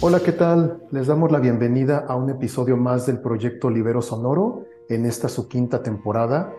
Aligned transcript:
Hola, 0.00 0.20
¿qué 0.20 0.32
tal? 0.32 0.82
Les 0.90 1.06
damos 1.06 1.30
la 1.30 1.38
bienvenida 1.38 2.04
a 2.08 2.16
un 2.16 2.30
episodio 2.30 2.76
más 2.76 3.06
del 3.06 3.20
proyecto 3.20 3.70
Libero 3.70 4.02
Sonoro 4.02 4.64
en 4.88 5.06
esta 5.06 5.28
su 5.28 5.48
quinta 5.48 5.82
temporada. 5.82 6.52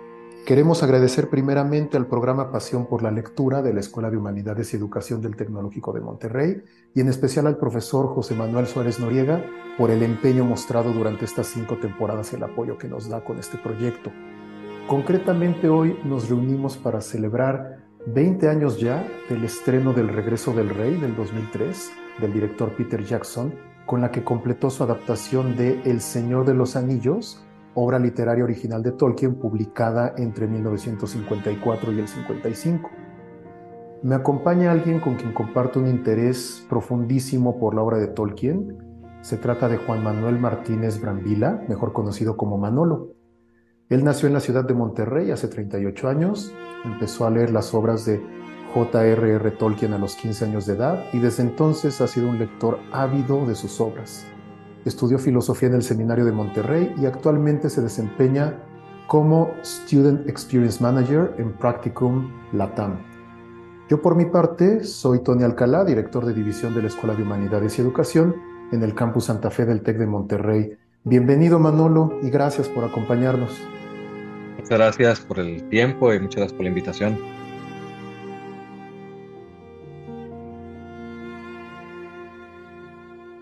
Queremos 0.45 0.81
agradecer 0.81 1.29
primeramente 1.29 1.97
al 1.97 2.07
programa 2.07 2.51
Pasión 2.51 2.87
por 2.87 3.03
la 3.03 3.11
Lectura 3.11 3.61
de 3.61 3.73
la 3.73 3.79
Escuela 3.79 4.09
de 4.09 4.17
Humanidades 4.17 4.73
y 4.73 4.77
Educación 4.77 5.21
del 5.21 5.35
Tecnológico 5.35 5.93
de 5.93 6.01
Monterrey 6.01 6.63
y 6.95 7.01
en 7.01 7.09
especial 7.09 7.47
al 7.47 7.57
profesor 7.57 8.07
José 8.07 8.33
Manuel 8.33 8.65
Suárez 8.65 8.99
Noriega 8.99 9.43
por 9.77 9.91
el 9.91 10.01
empeño 10.01 10.43
mostrado 10.43 10.91
durante 10.93 11.25
estas 11.25 11.47
cinco 11.47 11.77
temporadas 11.77 12.33
y 12.33 12.37
el 12.37 12.43
apoyo 12.43 12.77
que 12.77 12.87
nos 12.87 13.07
da 13.07 13.23
con 13.23 13.37
este 13.37 13.57
proyecto. 13.57 14.11
Concretamente 14.87 15.69
hoy 15.69 15.97
nos 16.03 16.27
reunimos 16.29 16.75
para 16.75 17.01
celebrar 17.01 17.80
20 18.07 18.49
años 18.49 18.79
ya 18.79 19.07
del 19.29 19.43
estreno 19.43 19.93
del 19.93 20.07
Regreso 20.07 20.53
del 20.53 20.69
Rey 20.69 20.97
del 20.97 21.15
2003 21.15 21.91
del 22.19 22.33
director 22.33 22.75
Peter 22.75 23.03
Jackson, 23.03 23.53
con 23.85 24.01
la 24.01 24.11
que 24.11 24.23
completó 24.23 24.71
su 24.71 24.83
adaptación 24.83 25.55
de 25.55 25.81
El 25.83 26.01
Señor 26.01 26.45
de 26.45 26.55
los 26.55 26.75
Anillos, 26.75 27.43
obra 27.75 27.99
literaria 27.99 28.43
original 28.43 28.81
de 28.81 28.91
Tolkien 28.91 29.35
publicada 29.35 30.15
entre 30.17 30.47
1954 30.47 31.91
y 31.91 31.99
el 31.99 32.07
55. 32.07 32.89
Me 34.01 34.15
acompaña 34.15 34.71
alguien 34.71 34.99
con 34.99 35.15
quien 35.15 35.31
comparto 35.31 35.79
un 35.79 35.87
interés 35.87 36.65
profundísimo 36.67 37.59
por 37.59 37.75
la 37.75 37.83
obra 37.83 37.97
de 37.97 38.07
Tolkien. 38.07 38.79
Se 39.21 39.37
trata 39.37 39.69
de 39.69 39.77
Juan 39.77 40.03
Manuel 40.03 40.39
Martínez 40.39 40.99
Brambila, 40.99 41.63
mejor 41.69 41.93
conocido 41.93 42.35
como 42.35 42.57
Manolo. 42.57 43.13
Él 43.91 44.05
nació 44.05 44.29
en 44.29 44.33
la 44.33 44.39
ciudad 44.39 44.63
de 44.63 44.73
Monterrey 44.73 45.31
hace 45.31 45.49
38 45.49 46.07
años, 46.07 46.53
empezó 46.85 47.25
a 47.25 47.29
leer 47.29 47.51
las 47.51 47.73
obras 47.73 48.05
de 48.05 48.23
J.R.R. 48.73 49.51
Tolkien 49.51 49.91
a 49.91 49.97
los 49.97 50.15
15 50.15 50.45
años 50.45 50.65
de 50.65 50.75
edad 50.75 51.03
y 51.11 51.19
desde 51.19 51.43
entonces 51.43 51.99
ha 51.99 52.07
sido 52.07 52.29
un 52.29 52.39
lector 52.39 52.79
ávido 52.93 53.45
de 53.45 53.53
sus 53.53 53.81
obras. 53.81 54.25
Estudió 54.85 55.19
filosofía 55.19 55.67
en 55.67 55.75
el 55.75 55.83
Seminario 55.83 56.23
de 56.23 56.31
Monterrey 56.31 56.95
y 56.97 57.05
actualmente 57.05 57.69
se 57.69 57.81
desempeña 57.81 58.63
como 59.07 59.51
Student 59.61 60.25
Experience 60.29 60.81
Manager 60.81 61.35
en 61.37 61.51
Practicum 61.51 62.31
Latam. 62.53 62.97
Yo 63.89 64.01
por 64.01 64.15
mi 64.15 64.23
parte 64.23 64.85
soy 64.85 65.19
Tony 65.19 65.43
Alcalá, 65.43 65.83
director 65.83 66.25
de 66.25 66.33
División 66.33 66.73
de 66.73 66.83
la 66.83 66.87
Escuela 66.87 67.13
de 67.13 67.23
Humanidades 67.23 67.77
y 67.77 67.81
Educación 67.81 68.37
en 68.71 68.83
el 68.83 68.95
Campus 68.95 69.25
Santa 69.25 69.51
Fe 69.51 69.65
del 69.65 69.81
TEC 69.81 69.97
de 69.97 70.07
Monterrey. 70.07 70.77
Bienvenido 71.03 71.59
Manolo 71.59 72.19
y 72.21 72.29
gracias 72.29 72.69
por 72.69 72.85
acompañarnos. 72.85 73.59
Muchas 74.61 74.77
gracias 74.77 75.19
por 75.21 75.39
el 75.39 75.67
tiempo 75.69 76.13
y 76.13 76.19
muchas 76.19 76.35
gracias 76.35 76.53
por 76.53 76.63
la 76.63 76.69
invitación. 76.69 77.17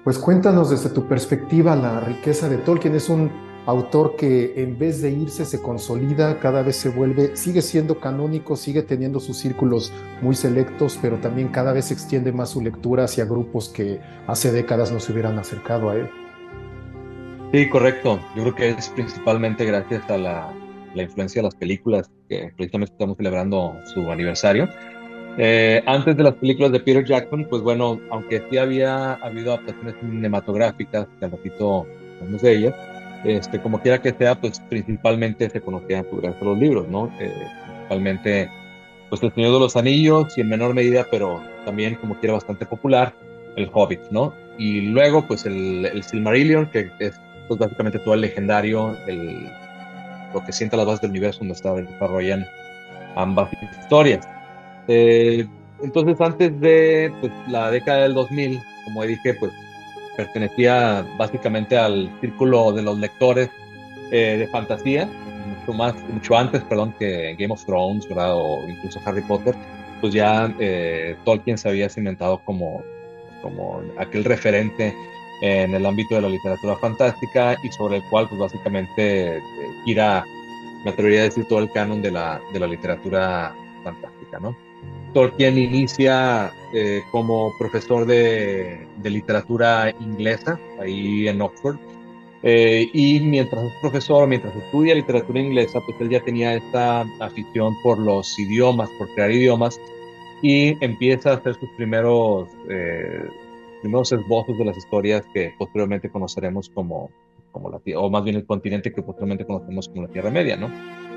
Pues 0.05 0.17
cuéntanos 0.17 0.69
desde 0.69 0.89
tu 0.89 1.07
perspectiva 1.07 1.75
la 1.75 1.99
riqueza 1.99 2.47
de 2.47 2.57
Tolkien. 2.57 2.95
Es 2.95 3.09
un 3.09 3.29
autor 3.65 4.15
que 4.15 4.63
en 4.63 4.79
vez 4.79 5.01
de 5.01 5.11
irse 5.11 5.43
se 5.43 5.61
consolida, 5.61 6.39
cada 6.39 6.63
vez 6.63 6.77
se 6.77 6.89
vuelve, 6.89 7.35
sigue 7.35 7.61
siendo 7.61 7.99
canónico, 7.99 8.55
sigue 8.55 8.81
teniendo 8.81 9.19
sus 9.19 9.37
círculos 9.37 9.91
muy 10.21 10.35
selectos, 10.35 10.97
pero 11.01 11.17
también 11.17 11.49
cada 11.49 11.73
vez 11.73 11.85
se 11.85 11.93
extiende 11.93 12.31
más 12.31 12.51
su 12.51 12.61
lectura 12.61 13.03
hacia 13.03 13.25
grupos 13.25 13.67
que 13.67 13.99
hace 14.25 14.53
décadas 14.53 14.91
no 14.91 15.01
se 15.01 15.11
hubieran 15.11 15.37
acercado 15.37 15.89
a 15.89 15.97
él. 15.97 16.09
Sí, 17.51 17.67
correcto. 17.67 18.19
Yo 18.35 18.43
creo 18.43 18.55
que 18.55 18.69
es 18.69 18.89
principalmente 18.89 19.65
gracias 19.65 20.09
a 20.09 20.17
la, 20.17 20.53
la 20.95 21.03
influencia 21.03 21.41
de 21.41 21.47
las 21.47 21.55
películas, 21.55 22.09
que 22.27 22.51
precisamente 22.55 22.93
estamos 22.93 23.17
celebrando 23.17 23.75
su 23.93 24.11
aniversario 24.11 24.69
eh, 25.41 25.81
antes 25.85 26.17
de 26.17 26.23
las 26.23 26.33
películas 26.33 26.73
de 26.73 26.81
Peter 26.81 27.05
Jackson, 27.05 27.45
pues 27.49 27.61
bueno, 27.61 27.97
aunque 28.09 28.43
sí 28.49 28.57
había 28.57 29.13
habido 29.13 29.53
adaptaciones 29.53 29.95
cinematográficas, 30.01 31.07
que 31.17 31.25
al 31.25 31.31
ratito 31.31 31.87
hablamos 32.19 32.41
de 32.41 32.57
ellas, 32.57 32.75
este, 33.23 33.61
como 33.61 33.81
quiera 33.81 34.01
que 34.01 34.11
sea, 34.11 34.39
pues 34.39 34.59
principalmente 34.69 35.49
se 35.49 35.61
conocían 35.61 36.05
gracias 36.11 36.41
a 36.41 36.45
los 36.45 36.59
libros, 36.59 36.89
¿no? 36.89 37.09
Eh, 37.21 37.33
principalmente, 37.67 38.49
pues 39.09 39.23
El 39.23 39.33
Señor 39.33 39.53
de 39.53 39.59
los 39.59 39.77
Anillos 39.77 40.37
y 40.37 40.41
en 40.41 40.49
menor 40.49 40.73
medida, 40.73 41.07
pero 41.09 41.41
también 41.63 41.95
como 41.95 42.19
quiera 42.19 42.33
bastante 42.33 42.65
popular, 42.65 43.13
El 43.55 43.69
Hobbit, 43.71 44.01
¿no? 44.11 44.33
Y 44.57 44.81
luego, 44.81 45.25
pues 45.25 45.45
el, 45.45 45.85
el 45.85 46.03
Silmarillion, 46.03 46.69
que 46.69 46.91
es 46.99 47.17
pues, 47.47 47.57
básicamente 47.57 47.99
todo 47.99 48.13
el 48.13 48.21
legendario, 48.21 48.97
el, 49.07 49.49
lo 50.33 50.43
que 50.43 50.51
sienta 50.51 50.77
las 50.77 50.85
bases 50.85 51.01
del 51.01 51.11
universo 51.11 51.39
donde 51.39 51.55
se 51.55 51.69
desarrollan 51.69 52.45
ambas 53.15 53.49
historias. 53.81 54.27
Eh, 54.87 55.47
entonces, 55.81 56.19
antes 56.19 56.59
de 56.59 57.11
pues, 57.21 57.31
la 57.47 57.71
década 57.71 58.03
del 58.03 58.13
2000, 58.13 58.61
como 58.85 59.03
dije, 59.03 59.33
pues 59.35 59.51
pertenecía 60.17 61.05
básicamente 61.17 61.77
al 61.77 62.11
círculo 62.19 62.71
de 62.73 62.81
los 62.81 62.97
lectores 62.99 63.49
eh, 64.11 64.37
de 64.39 64.47
fantasía, 64.47 65.07
mucho 65.59 65.73
más, 65.73 65.95
mucho 66.09 66.37
antes, 66.37 66.61
perdón, 66.63 66.93
que 66.99 67.35
Game 67.39 67.53
of 67.53 67.63
Thrones, 67.65 68.07
¿verdad? 68.09 68.35
O 68.35 68.67
incluso 68.67 68.99
Harry 69.05 69.21
Potter, 69.21 69.55
pues 70.01 70.13
ya 70.13 70.53
eh, 70.59 71.15
Tolkien 71.23 71.57
se 71.57 71.69
había 71.69 71.89
cimentado 71.89 72.39
como, 72.43 72.83
como 73.41 73.81
aquel 73.97 74.25
referente 74.25 74.93
en 75.41 75.73
el 75.73 75.85
ámbito 75.85 76.15
de 76.15 76.21
la 76.21 76.29
literatura 76.29 76.75
fantástica 76.77 77.57
y 77.63 77.71
sobre 77.71 77.97
el 77.97 78.03
cual, 78.03 78.27
pues 78.27 78.39
básicamente, 78.39 79.41
gira, 79.85 80.25
me 80.83 80.91
atrevería 80.91 81.21
a 81.21 81.23
decir, 81.23 81.45
todo 81.45 81.59
el 81.59 81.71
canon 81.71 82.01
de 82.01 82.11
la, 82.11 82.41
de 82.51 82.59
la 82.59 82.67
literatura 82.67 83.55
fantástica, 83.83 84.39
¿no? 84.39 84.55
Tolkien 85.13 85.57
inicia 85.57 86.51
eh, 86.71 87.01
como 87.11 87.51
profesor 87.57 88.05
de, 88.05 88.87
literatura 89.03 89.91
inglesa 89.99 90.59
ahí 90.79 91.27
en 91.27 91.41
Oxford. 91.41 91.77
Eh, 92.43 92.89
y 92.93 93.19
mientras 93.19 93.65
es 93.65 93.73
profesor, 93.81 94.27
mientras 94.27 94.55
estudia 94.55 94.95
literatura 94.95 95.39
inglesa, 95.39 95.81
pues 95.85 95.99
él 95.99 96.09
ya 96.09 96.21
tenía 96.21 96.53
esta 96.53 97.01
afición 97.19 97.75
por 97.81 97.97
los 97.97 98.37
idiomas, 98.39 98.89
por 98.91 99.09
crear 99.13 99.31
idiomas, 99.31 99.81
y 100.41 100.77
empieza 100.83 101.31
a 101.31 101.33
hacer 101.35 101.55
sus 101.55 101.69
primeros, 101.71 102.47
eh, 102.69 103.27
primeros 103.81 104.11
esbozos 104.11 104.57
de 104.57 104.65
las 104.65 104.77
historias 104.77 105.23
que 105.33 105.53
posteriormente 105.57 106.09
conoceremos 106.09 106.69
como, 106.69 107.09
como 107.51 107.69
la 107.69 107.79
o 107.97 108.09
más 108.09 108.23
bien 108.23 108.35
el 108.35 108.45
continente 108.45 108.91
que 108.93 109.01
posteriormente 109.01 109.45
conocemos 109.45 109.89
como 109.89 110.03
la 110.03 110.09
Tierra 110.09 110.29
Media, 110.29 110.55
¿no? 110.55 110.69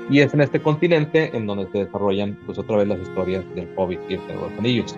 Y 0.09 0.19
es 0.19 0.33
en 0.33 0.41
este 0.41 0.61
continente 0.61 1.35
en 1.35 1.45
donde 1.47 1.67
se 1.71 1.85
desarrollan, 1.85 2.37
pues 2.45 2.57
otra 2.57 2.77
vez, 2.77 2.87
las 2.87 2.99
historias 2.99 3.43
del 3.55 3.69
Hobbit 3.75 3.99
y 4.09 4.15
el 4.15 4.19
Señor 4.21 4.43
de 4.43 4.49
los 4.49 4.59
Anillos. 4.59 4.95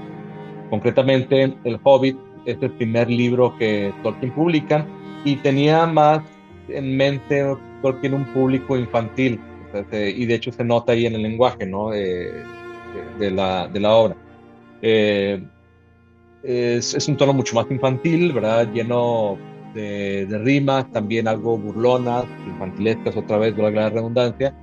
Concretamente, 0.69 1.53
el 1.63 1.79
Hobbit 1.83 2.17
es 2.45 2.57
el 2.61 2.71
primer 2.71 3.09
libro 3.09 3.55
que 3.57 3.93
Tolkien 4.03 4.31
publica 4.33 4.85
y 5.23 5.35
tenía 5.37 5.85
más 5.85 6.21
en 6.69 6.97
mente 6.97 7.43
Tolkien 7.81 8.13
un 8.13 8.25
público 8.25 8.77
infantil. 8.77 9.39
y 9.91 10.25
de 10.25 10.33
hecho 10.33 10.51
se 10.51 10.63
nota 10.63 10.93
ahí 10.93 11.05
en 11.05 11.15
el 11.15 11.23
lenguaje 11.23 11.65
¿no? 11.65 11.89
de, 11.89 12.43
la, 13.19 13.67
de 13.67 13.79
la 13.79 13.95
obra. 13.95 14.15
Eh, 14.81 15.43
es, 16.45 17.07
un 17.07 17.17
tono 17.17 17.33
mucho 17.33 17.55
más 17.55 17.65
infantil, 17.69 18.33
¿verdad? 18.33 18.71
Lleno 18.71 19.37
de, 19.73 20.27
rimas, 20.43 20.91
también 20.91 21.27
algo 21.27 21.57
burlonas, 21.57 22.25
infantilescas, 22.47 23.17
otra 23.17 23.37
vez, 23.37 23.55
valga 23.55 23.81
la 23.81 23.89
redundancia 23.89 24.55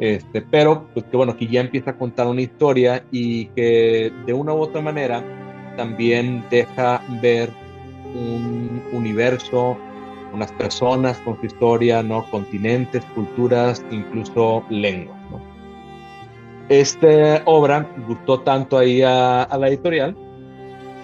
este, 0.00 0.40
pero, 0.40 0.86
pues 0.94 1.04
que 1.04 1.16
bueno, 1.16 1.36
que 1.36 1.46
ya 1.46 1.60
empieza 1.60 1.90
a 1.90 1.98
contar 1.98 2.26
una 2.26 2.40
historia 2.40 3.04
y 3.12 3.44
que 3.48 4.10
de 4.24 4.32
una 4.32 4.54
u 4.54 4.60
otra 4.60 4.80
manera 4.80 5.22
también 5.76 6.42
deja 6.50 7.02
ver 7.20 7.50
un 8.14 8.82
universo, 8.94 9.76
unas 10.32 10.50
personas 10.52 11.18
con 11.18 11.38
su 11.38 11.46
historia, 11.46 12.02
¿no? 12.02 12.24
Continentes, 12.30 13.04
culturas, 13.14 13.84
incluso 13.90 14.64
lenguas. 14.70 15.18
Esta 16.70 17.42
obra 17.44 17.86
gustó 18.08 18.40
tanto 18.40 18.78
ahí 18.78 19.02
a, 19.02 19.46
la 19.58 19.68
editorial 19.68 20.16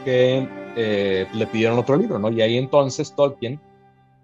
que 0.07 0.49
eh, 0.77 1.27
le 1.35 1.47
pidieron 1.49 1.81
otro 1.81 1.97
libro, 1.97 2.21
¿no? 2.21 2.31
Y 2.31 2.41
ahí 2.41 2.57
entonces 2.57 3.13
Tolkien 3.13 3.59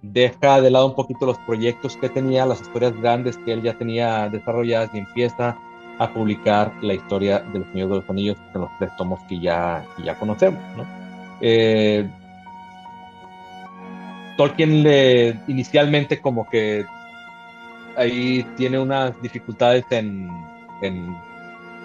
deja 0.00 0.60
de 0.60 0.70
lado 0.70 0.86
un 0.86 0.94
poquito 0.94 1.26
los 1.26 1.38
proyectos 1.38 1.96
que 1.96 2.08
tenía, 2.08 2.46
las 2.46 2.60
historias 2.60 2.94
grandes 3.00 3.36
que 3.38 3.52
él 3.52 3.62
ya 3.62 3.74
tenía 3.74 4.28
desarrolladas 4.28 4.90
y 4.94 4.98
empieza 4.98 5.58
a 5.98 6.08
publicar 6.14 6.72
la 6.82 6.94
historia 6.94 7.40
del 7.52 7.64
Señor 7.72 7.88
de 7.88 7.96
los 7.96 8.08
Anillos 8.08 8.36
en 8.54 8.60
los 8.60 8.70
tres 8.78 8.90
tomos 8.96 9.20
que 9.28 9.40
ya, 9.40 9.84
ya 10.04 10.14
conocemos. 10.14 10.60
Eh, 11.40 12.08
Tolkien 14.36 14.84
le, 14.84 15.36
inicialmente 15.48 16.20
como 16.20 16.48
que 16.48 16.86
ahí 17.96 18.46
tiene 18.56 18.78
unas 18.78 19.20
dificultades 19.20 19.84
en, 19.90 20.30
en, 20.80 21.16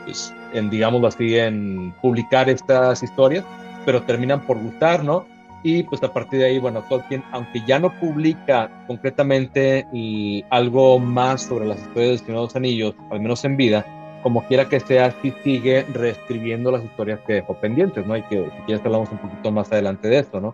pues, 0.06 0.32
en 0.54 0.70
digámoslo 0.70 1.08
así, 1.08 1.36
en 1.36 1.96
publicar 2.00 2.48
estas 2.48 3.02
historias, 3.02 3.44
pero 3.88 4.04
terminan 4.04 4.42
por 4.42 4.62
gustar, 4.62 5.02
¿no? 5.02 5.26
Y 5.64 5.84
pues 5.84 6.04
a 6.04 6.12
partir 6.12 6.40
de 6.40 6.48
ahí, 6.48 6.60
bueno, 6.60 6.84
Tolkien, 6.90 7.24
aunque 7.32 7.62
ya 7.66 7.80
no 7.80 7.90
publica 8.02 8.70
concretamente 8.86 9.86
algo 10.50 11.00
más 11.00 11.44
sobre 11.44 11.66
las 11.66 11.78
historias 11.80 12.10
del 12.10 12.20
Señor 12.20 12.36
de 12.36 12.44
los 12.48 12.56
Anillos, 12.58 12.96
al 13.12 13.22
menos 13.22 13.46
en 13.46 13.56
vida, 13.56 13.86
como 14.24 14.44
quiera 14.44 14.68
que 14.68 14.82
sea, 14.82 15.16
sí 15.22 15.34
sigue 15.42 15.86
reescribiendo 15.94 16.70
las 16.70 16.84
historias 16.84 17.22
que 17.26 17.36
dejó 17.36 17.54
pendientes, 17.62 18.06
¿no? 18.06 18.18
Y 18.18 18.24
que 18.24 18.44
si 18.44 18.62
quieres 18.66 18.86
hablamos 18.86 19.10
un 19.10 19.20
poquito 19.20 19.54
más 19.54 19.72
adelante 19.72 20.10
de 20.10 20.20
esto, 20.20 20.42
¿no? 20.42 20.54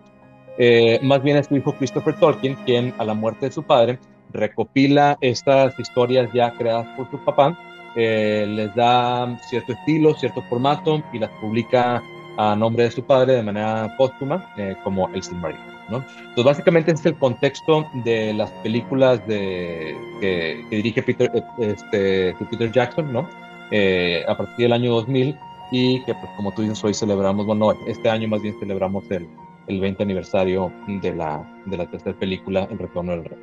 Eh, 0.56 1.00
más 1.02 1.20
bien 1.20 1.36
es 1.36 1.48
su 1.48 1.56
hijo 1.56 1.72
Christopher 1.72 2.14
Tolkien 2.14 2.54
quien 2.64 2.94
a 2.98 3.04
la 3.04 3.14
muerte 3.14 3.46
de 3.46 3.52
su 3.52 3.64
padre 3.64 3.98
recopila 4.32 5.18
estas 5.20 5.76
historias 5.80 6.30
ya 6.32 6.52
creadas 6.52 6.86
por 6.96 7.10
su 7.10 7.18
papá, 7.24 7.58
eh, 7.96 8.46
les 8.48 8.72
da 8.76 9.36
cierto 9.48 9.72
estilo, 9.72 10.14
cierto 10.14 10.40
formato 10.42 11.02
y 11.12 11.18
las 11.18 11.30
publica 11.40 12.00
a 12.36 12.56
nombre 12.56 12.84
de 12.84 12.90
su 12.90 13.02
padre 13.02 13.34
de 13.34 13.42
manera 13.42 13.94
póstuma 13.96 14.52
eh, 14.56 14.76
como 14.84 15.08
El 15.14 15.22
Silmarillion. 15.22 15.74
¿no? 15.90 16.04
Entonces 16.18 16.44
básicamente 16.44 16.92
es 16.92 17.04
el 17.04 17.14
contexto 17.16 17.86
de 18.04 18.32
las 18.34 18.50
películas 18.62 19.26
de, 19.26 19.96
que, 20.20 20.64
dirige 20.70 21.02
Peter, 21.02 21.30
este, 21.58 22.34
Peter 22.50 22.72
Jackson, 22.72 23.12
¿no? 23.12 23.28
a 24.28 24.36
partir 24.36 24.66
del 24.66 24.72
año 24.72 24.92
2000 24.94 25.36
y 25.70 26.00
que 26.04 26.14
pues 26.14 26.30
como 26.36 26.52
tú 26.52 26.62
dices 26.62 26.82
hoy 26.84 26.94
celebramos, 26.94 27.46
bueno, 27.46 27.72
este 27.86 28.08
año 28.08 28.28
más 28.28 28.40
bien 28.40 28.54
celebramos 28.60 29.10
el, 29.10 29.28
el 29.66 29.80
20 29.80 30.02
aniversario 30.02 30.72
de 30.86 31.14
la, 31.14 31.62
de 31.66 31.76
la 31.76 31.90
tercera 31.90 32.16
película, 32.18 32.68
El 32.70 32.78
Retorno 32.78 33.12
del 33.12 33.24
Rey. 33.24 33.38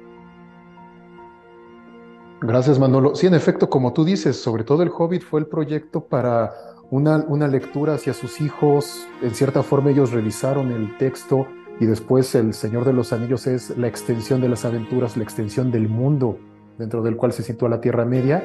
Gracias, 2.41 2.79
Manolo. 2.79 3.15
Sí, 3.15 3.27
en 3.27 3.35
efecto, 3.35 3.69
como 3.69 3.93
tú 3.93 4.03
dices, 4.03 4.41
sobre 4.41 4.63
todo 4.63 4.81
El 4.81 4.89
Hobbit 4.89 5.21
fue 5.21 5.41
el 5.41 5.45
proyecto 5.45 6.03
para 6.03 6.51
una, 6.91 7.25
una 7.27 7.47
lectura 7.47 7.95
hacia 7.95 8.13
sus 8.13 8.41
hijos. 8.41 9.07
En 9.23 9.33
cierta 9.33 9.63
forma 9.63 9.89
ellos 9.89 10.11
revisaron 10.11 10.71
el 10.71 10.95
texto 10.97 11.47
y 11.79 11.85
después 11.87 12.35
El 12.35 12.53
Señor 12.53 12.85
de 12.85 12.93
los 12.93 13.11
Anillos 13.13 13.47
es 13.47 13.75
la 13.77 13.87
extensión 13.87 14.41
de 14.41 14.49
las 14.49 14.65
aventuras, 14.65 15.17
la 15.17 15.23
extensión 15.23 15.71
del 15.71 15.89
mundo 15.89 16.37
dentro 16.77 17.01
del 17.01 17.15
cual 17.15 17.31
se 17.31 17.43
sitúa 17.43 17.69
la 17.69 17.81
Tierra 17.81 18.05
Media. 18.05 18.43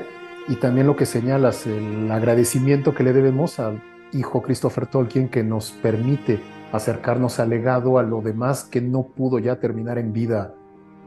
Y 0.48 0.56
también 0.56 0.87
lo 0.87 0.94
que 0.94 1.06
señalas, 1.06 1.66
el 1.66 2.10
agradecimiento 2.10 2.94
que 2.94 3.02
le 3.02 3.12
debemos 3.12 3.58
al 3.58 3.82
hijo 4.12 4.43
Christopher 4.43 4.87
Tolkien 4.87 5.28
que 5.28 5.43
nos 5.43 5.72
permite 5.72 6.40
acercarnos 6.72 7.40
al 7.40 7.50
legado, 7.50 7.98
a 7.98 8.04
lo 8.04 8.22
demás 8.22 8.64
que 8.64 8.81
no 8.81 9.08
pudo 9.08 9.40
ya 9.40 9.58
terminar 9.58 9.98
en 9.98 10.12
vida. 10.12 10.54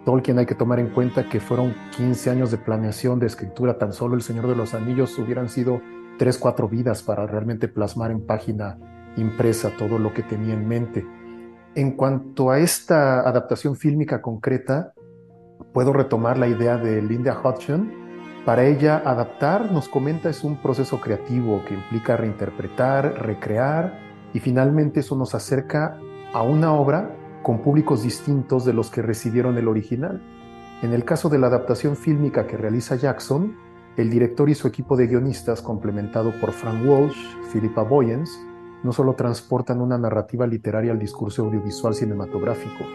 Tolkien 0.03 0.39
hay 0.39 0.45
que 0.45 0.55
tomar 0.55 0.79
en 0.79 0.89
cuenta 0.89 1.29
que 1.29 1.39
fueron 1.39 1.73
15 1.95 2.31
años 2.31 2.51
de 2.51 2.57
planeación, 2.57 3.19
de 3.19 3.27
escritura, 3.27 3.77
tan 3.77 3.93
solo 3.93 4.15
El 4.15 4.21
Señor 4.21 4.47
de 4.47 4.55
los 4.55 4.73
Anillos 4.73 5.17
hubieran 5.17 5.47
sido 5.47 5.81
3, 6.19 6.37
4 6.37 6.67
vidas 6.67 7.01
para 7.01 7.25
realmente 7.25 7.69
plasmar 7.69 8.11
en 8.11 8.25
página 8.25 8.77
impresa 9.15 9.71
todo 9.77 9.97
lo 9.97 10.13
que 10.13 10.21
tenía 10.21 10.53
en 10.53 10.67
mente. 10.67 11.07
En 11.75 11.93
cuanto 11.93 12.51
a 12.51 12.59
esta 12.59 13.21
adaptación 13.21 13.77
fílmica 13.77 14.21
concreta, 14.21 14.93
puedo 15.73 15.93
retomar 15.93 16.37
la 16.37 16.47
idea 16.47 16.77
de 16.77 17.01
Linda 17.01 17.39
Hodgson. 17.41 17.91
Para 18.45 18.65
ella, 18.65 19.01
adaptar, 19.05 19.71
nos 19.71 19.87
comenta, 19.87 20.29
es 20.29 20.43
un 20.43 20.61
proceso 20.61 20.99
creativo 20.99 21.63
que 21.65 21.75
implica 21.75 22.17
reinterpretar, 22.17 23.25
recrear, 23.25 23.97
y 24.33 24.39
finalmente 24.39 24.99
eso 24.99 25.15
nos 25.15 25.33
acerca 25.35 25.97
a 26.33 26.41
una 26.41 26.73
obra 26.73 27.15
con 27.43 27.61
públicos 27.61 28.03
distintos 28.03 28.65
de 28.65 28.73
los 28.73 28.89
que 28.89 29.01
recibieron 29.01 29.57
el 29.57 29.67
original. 29.67 30.21
En 30.81 30.93
el 30.93 31.05
caso 31.05 31.29
de 31.29 31.39
la 31.39 31.47
adaptación 31.47 31.95
fílmica 31.95 32.45
que 32.45 32.57
realiza 32.57 32.95
Jackson, 32.95 33.55
el 33.99 34.09
director 34.09 34.49
y 34.49 34.55
su 34.55 34.65
equipo 34.65 34.95
de 34.95 35.07
guionistas, 35.07 35.61
complementado 35.61 36.31
por 36.39 36.53
Frank 36.53 36.85
Walsh, 36.85 37.17
Philippa 37.51 37.83
Boyens, 37.83 38.39
no 38.81 38.93
solo 38.93 39.13
transportan 39.13 39.81
una 39.81 39.97
narrativa 39.97 40.47
literaria 40.47 40.93
al 40.93 40.99
discurso 40.99 41.43
audiovisual 41.43 41.93
cinematográfico, 41.93 42.85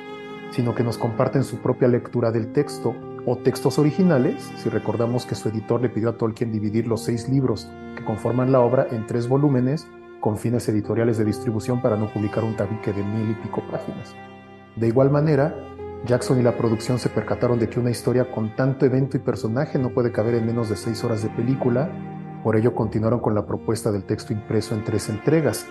sino 0.50 0.74
que 0.74 0.82
nos 0.82 0.96
comparten 0.96 1.44
su 1.44 1.58
propia 1.58 1.88
lectura 1.88 2.32
del 2.32 2.54
texto 2.54 2.94
o 3.26 3.36
textos 3.36 3.78
originales, 3.78 4.50
si 4.56 4.70
recordamos 4.70 5.26
que 5.26 5.34
su 5.34 5.50
editor 5.50 5.82
le 5.82 5.90
pidió 5.90 6.08
a 6.08 6.16
Tolkien 6.16 6.50
dividir 6.50 6.86
los 6.86 7.04
seis 7.04 7.28
libros 7.28 7.68
que 7.98 8.04
conforman 8.04 8.50
la 8.50 8.60
obra 8.60 8.86
en 8.90 9.06
tres 9.06 9.28
volúmenes 9.28 9.86
con 10.20 10.38
fines 10.38 10.66
editoriales 10.70 11.18
de 11.18 11.26
distribución 11.26 11.82
para 11.82 11.98
no 11.98 12.10
publicar 12.10 12.44
un 12.44 12.56
tabique 12.56 12.94
de 12.94 13.02
mil 13.02 13.30
y 13.30 13.34
pico 13.34 13.62
páginas. 13.70 14.14
De 14.76 14.88
igual 14.88 15.10
manera, 15.10 15.54
Jackson 16.06 16.38
y 16.38 16.42
la 16.42 16.56
producción 16.56 16.98
se 16.98 17.08
percataron 17.08 17.58
de 17.58 17.68
que 17.68 17.80
una 17.80 17.90
historia 17.90 18.30
con 18.30 18.54
tanto 18.54 18.84
evento 18.84 19.16
y 19.16 19.20
personaje 19.20 19.78
no 19.78 19.90
puede 19.90 20.12
caber 20.12 20.34
en 20.34 20.46
menos 20.46 20.68
de 20.68 20.76
seis 20.76 21.02
horas 21.02 21.22
de 21.22 21.30
película, 21.30 21.90
por 22.42 22.56
ello 22.56 22.74
continuaron 22.74 23.20
con 23.20 23.34
la 23.34 23.46
propuesta 23.46 23.90
del 23.90 24.04
texto 24.04 24.34
impreso 24.34 24.74
en 24.74 24.84
tres 24.84 25.08
entregas. 25.08 25.66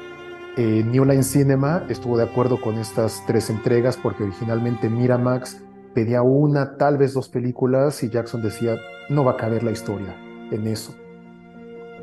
Eh, 0.57 0.83
New 0.83 1.05
Line 1.05 1.21
Cinema 1.21 1.85
estuvo 1.87 2.17
de 2.17 2.23
acuerdo 2.23 2.59
con 2.59 2.79
estas 2.79 3.23
tres 3.27 3.51
entregas 3.51 3.95
porque 3.95 4.23
originalmente 4.23 4.89
Miramax 4.89 5.63
pedía 5.93 6.23
una, 6.23 6.77
tal 6.77 6.97
vez 6.97 7.13
dos 7.13 7.29
películas 7.29 8.01
y 8.01 8.09
Jackson 8.09 8.41
decía, 8.41 8.77
no 9.09 9.23
va 9.23 9.33
a 9.33 9.37
caber 9.37 9.63
la 9.63 9.71
historia 9.71 10.15
en 10.51 10.65
eso. 10.65 10.95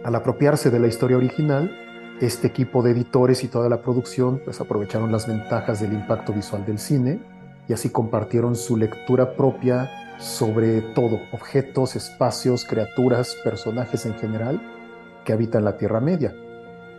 Al 0.05 0.15
apropiarse 0.15 0.71
de 0.71 0.79
la 0.79 0.87
historia 0.87 1.17
original, 1.17 1.77
este 2.21 2.47
equipo 2.47 2.83
de 2.83 2.93
editores 2.93 3.43
y 3.43 3.49
toda 3.49 3.69
la 3.69 3.83
producción 3.83 4.41
pues 4.45 4.61
aprovecharon 4.61 5.11
las 5.11 5.27
ventajas 5.27 5.81
del 5.81 5.95
impacto 5.95 6.33
visual 6.33 6.65
del 6.65 6.79
cine 6.79 7.40
y 7.71 7.73
así 7.73 7.89
compartieron 7.89 8.57
su 8.57 8.77
lectura 8.77 9.37
propia 9.37 9.89
sobre 10.19 10.83
todo, 10.83 11.21
objetos, 11.31 11.95
espacios, 11.95 12.65
criaturas, 12.65 13.37
personajes 13.45 14.07
en 14.07 14.15
general 14.15 14.61
que 15.25 15.33
habitan 15.33 15.65
la 15.65 15.77
Tierra 15.77 16.01
Media. 16.01 16.35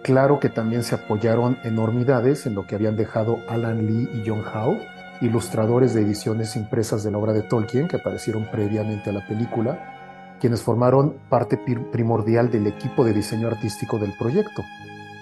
Claro 0.01 0.39
que 0.39 0.47
también 0.47 0.83
se 0.83 0.95
apoyaron 0.95 1.57
enormidades 1.65 2.45
en 2.45 2.55
lo 2.55 2.65
que 2.65 2.75
habían 2.75 2.95
dejado 2.95 3.39
Alan 3.49 3.85
Lee 3.85 4.09
y 4.13 4.23
John 4.25 4.43
Howe, 4.45 4.79
ilustradores 5.19 5.93
de 5.93 6.03
ediciones 6.03 6.55
impresas 6.55 7.03
de 7.03 7.11
la 7.11 7.17
obra 7.17 7.33
de 7.33 7.41
Tolkien 7.41 7.89
que 7.89 7.97
aparecieron 7.97 8.47
previamente 8.49 9.09
a 9.09 9.13
la 9.13 9.27
película, 9.27 10.37
quienes 10.39 10.61
formaron 10.61 11.17
parte 11.27 11.59
primordial 11.91 12.49
del 12.49 12.67
equipo 12.67 13.03
de 13.03 13.11
diseño 13.11 13.49
artístico 13.49 13.99
del 13.99 14.13
proyecto 14.17 14.63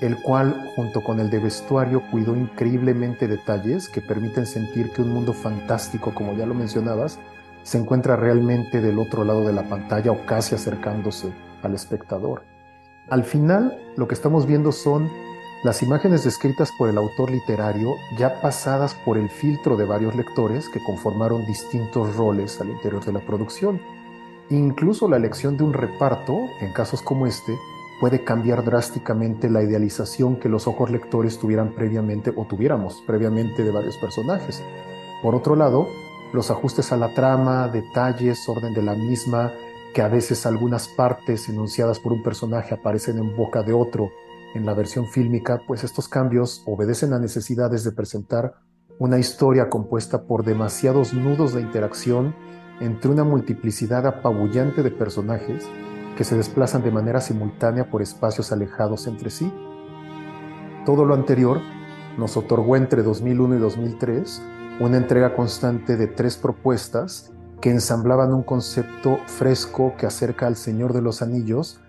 el 0.01 0.21
cual, 0.21 0.71
junto 0.75 1.01
con 1.01 1.19
el 1.19 1.29
de 1.29 1.39
vestuario, 1.39 2.01
cuidó 2.09 2.35
increíblemente 2.35 3.27
detalles 3.27 3.89
que 3.89 4.01
permiten 4.01 4.45
sentir 4.45 4.91
que 4.91 5.01
un 5.01 5.09
mundo 5.09 5.33
fantástico, 5.33 6.13
como 6.13 6.33
ya 6.33 6.45
lo 6.45 6.53
mencionabas, 6.53 7.19
se 7.63 7.77
encuentra 7.77 8.15
realmente 8.15 8.81
del 8.81 8.99
otro 8.99 9.23
lado 9.23 9.45
de 9.45 9.53
la 9.53 9.67
pantalla 9.67 10.11
o 10.11 10.25
casi 10.25 10.55
acercándose 10.55 11.33
al 11.61 11.75
espectador. 11.75 12.43
Al 13.09 13.23
final, 13.23 13.77
lo 13.97 14.07
que 14.07 14.15
estamos 14.15 14.45
viendo 14.45 14.71
son 14.71 15.09
las 15.63 15.83
imágenes 15.83 16.23
descritas 16.23 16.71
por 16.77 16.89
el 16.89 16.97
autor 16.97 17.31
literario 17.31 17.95
ya 18.17 18.39
pasadas 18.39 18.95
por 19.03 19.17
el 19.17 19.29
filtro 19.29 19.75
de 19.75 19.83
varios 19.83 20.15
lectores 20.15 20.69
que 20.69 20.81
conformaron 20.81 21.45
distintos 21.45 22.15
roles 22.15 22.61
al 22.61 22.69
interior 22.69 23.03
de 23.03 23.11
la 23.11 23.19
producción. 23.19 23.81
Incluso 24.49 25.09
la 25.09 25.17
elección 25.17 25.57
de 25.57 25.63
un 25.63 25.73
reparto, 25.73 26.45
en 26.61 26.71
casos 26.71 27.01
como 27.01 27.27
este, 27.27 27.57
puede 27.99 28.23
cambiar 28.23 28.63
drásticamente 28.63 29.49
la 29.49 29.61
idealización 29.61 30.37
que 30.37 30.49
los 30.49 30.67
ojos 30.67 30.89
lectores 30.89 31.37
tuvieran 31.37 31.73
previamente 31.75 32.33
o 32.35 32.45
tuviéramos 32.45 33.03
previamente 33.05 33.63
de 33.63 33.71
varios 33.71 33.97
personajes. 33.97 34.63
Por 35.21 35.35
otro 35.35 35.55
lado, 35.55 35.87
los 36.33 36.49
ajustes 36.51 36.91
a 36.91 36.97
la 36.97 37.13
trama, 37.13 37.67
detalles, 37.67 38.47
orden 38.47 38.73
de 38.73 38.83
la 38.83 38.95
misma, 38.95 39.51
que 39.93 40.01
a 40.01 40.07
veces 40.07 40.45
algunas 40.45 40.87
partes 40.87 41.49
enunciadas 41.49 41.99
por 41.99 42.13
un 42.13 42.23
personaje 42.23 42.75
aparecen 42.75 43.17
en 43.17 43.35
boca 43.35 43.63
de 43.63 43.73
otro 43.73 44.09
en 44.55 44.65
la 44.65 44.73
versión 44.73 45.07
fílmica, 45.07 45.61
pues 45.67 45.83
estos 45.83 46.07
cambios 46.07 46.63
obedecen 46.65 47.13
a 47.13 47.19
necesidades 47.19 47.83
de 47.83 47.91
presentar 47.91 48.55
una 48.97 49.17
historia 49.17 49.69
compuesta 49.69 50.23
por 50.23 50.43
demasiados 50.43 51.13
nudos 51.13 51.53
de 51.53 51.61
interacción 51.61 52.35
entre 52.79 53.11
una 53.11 53.23
multiplicidad 53.23 54.05
apabullante 54.07 54.83
de 54.83 54.91
personajes 54.91 55.67
que 56.15 56.23
se 56.23 56.35
desplazan 56.35 56.83
de 56.83 56.91
manera 56.91 57.21
simultánea 57.21 57.89
por 57.89 58.01
espacios 58.01 58.51
alejados 58.51 59.07
entre 59.07 59.29
sí. 59.29 59.51
Todo 60.85 61.05
lo 61.05 61.13
anterior 61.13 61.61
nos 62.17 62.35
otorgó 62.37 62.75
entre 62.75 63.03
2001 63.03 63.55
y 63.55 63.59
2003 63.59 64.41
una 64.79 64.97
entrega 64.97 65.35
constante 65.35 65.97
de 65.97 66.07
tres 66.07 66.37
propuestas 66.37 67.31
que 67.61 67.69
ensamblaban 67.69 68.33
un 68.33 68.43
concepto 68.43 69.19
fresco 69.25 69.93
que 69.97 70.05
acerca 70.05 70.47
al 70.47 70.55
Señor 70.55 70.93
de 70.93 71.01
los 71.01 71.21
Anillos 71.21 71.81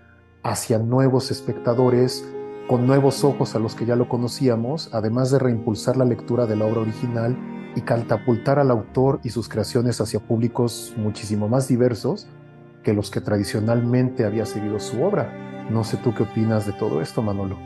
hacia 0.43 0.79
nuevos 0.79 1.31
espectadores, 1.31 2.25
con 2.67 2.87
nuevos 2.87 3.23
ojos 3.23 3.55
a 3.55 3.59
los 3.59 3.75
que 3.75 3.85
ya 3.85 3.95
lo 3.95 4.09
conocíamos, 4.09 4.89
además 4.93 5.31
de 5.31 5.39
reimpulsar 5.39 5.97
la 5.97 6.05
lectura 6.05 6.45
de 6.45 6.55
la 6.55 6.65
obra 6.65 6.81
original 6.81 7.37
y 7.75 7.81
catapultar 7.81 8.59
al 8.59 8.71
autor 8.71 9.19
y 9.23 9.29
sus 9.29 9.47
creaciones 9.47 10.01
hacia 10.01 10.19
públicos 10.19 10.93
muchísimo 10.97 11.47
más 11.47 11.67
diversos 11.67 12.27
que 12.83 12.93
los 12.93 13.11
que 13.11 13.21
tradicionalmente 13.21 14.25
había 14.25 14.45
seguido 14.45 14.79
su 14.79 15.03
obra. 15.03 15.67
No 15.69 15.83
sé 15.83 15.97
tú 15.97 16.13
qué 16.13 16.23
opinas 16.23 16.65
de 16.65 16.73
todo 16.73 17.01
esto, 17.01 17.21
Manolo. 17.21 17.57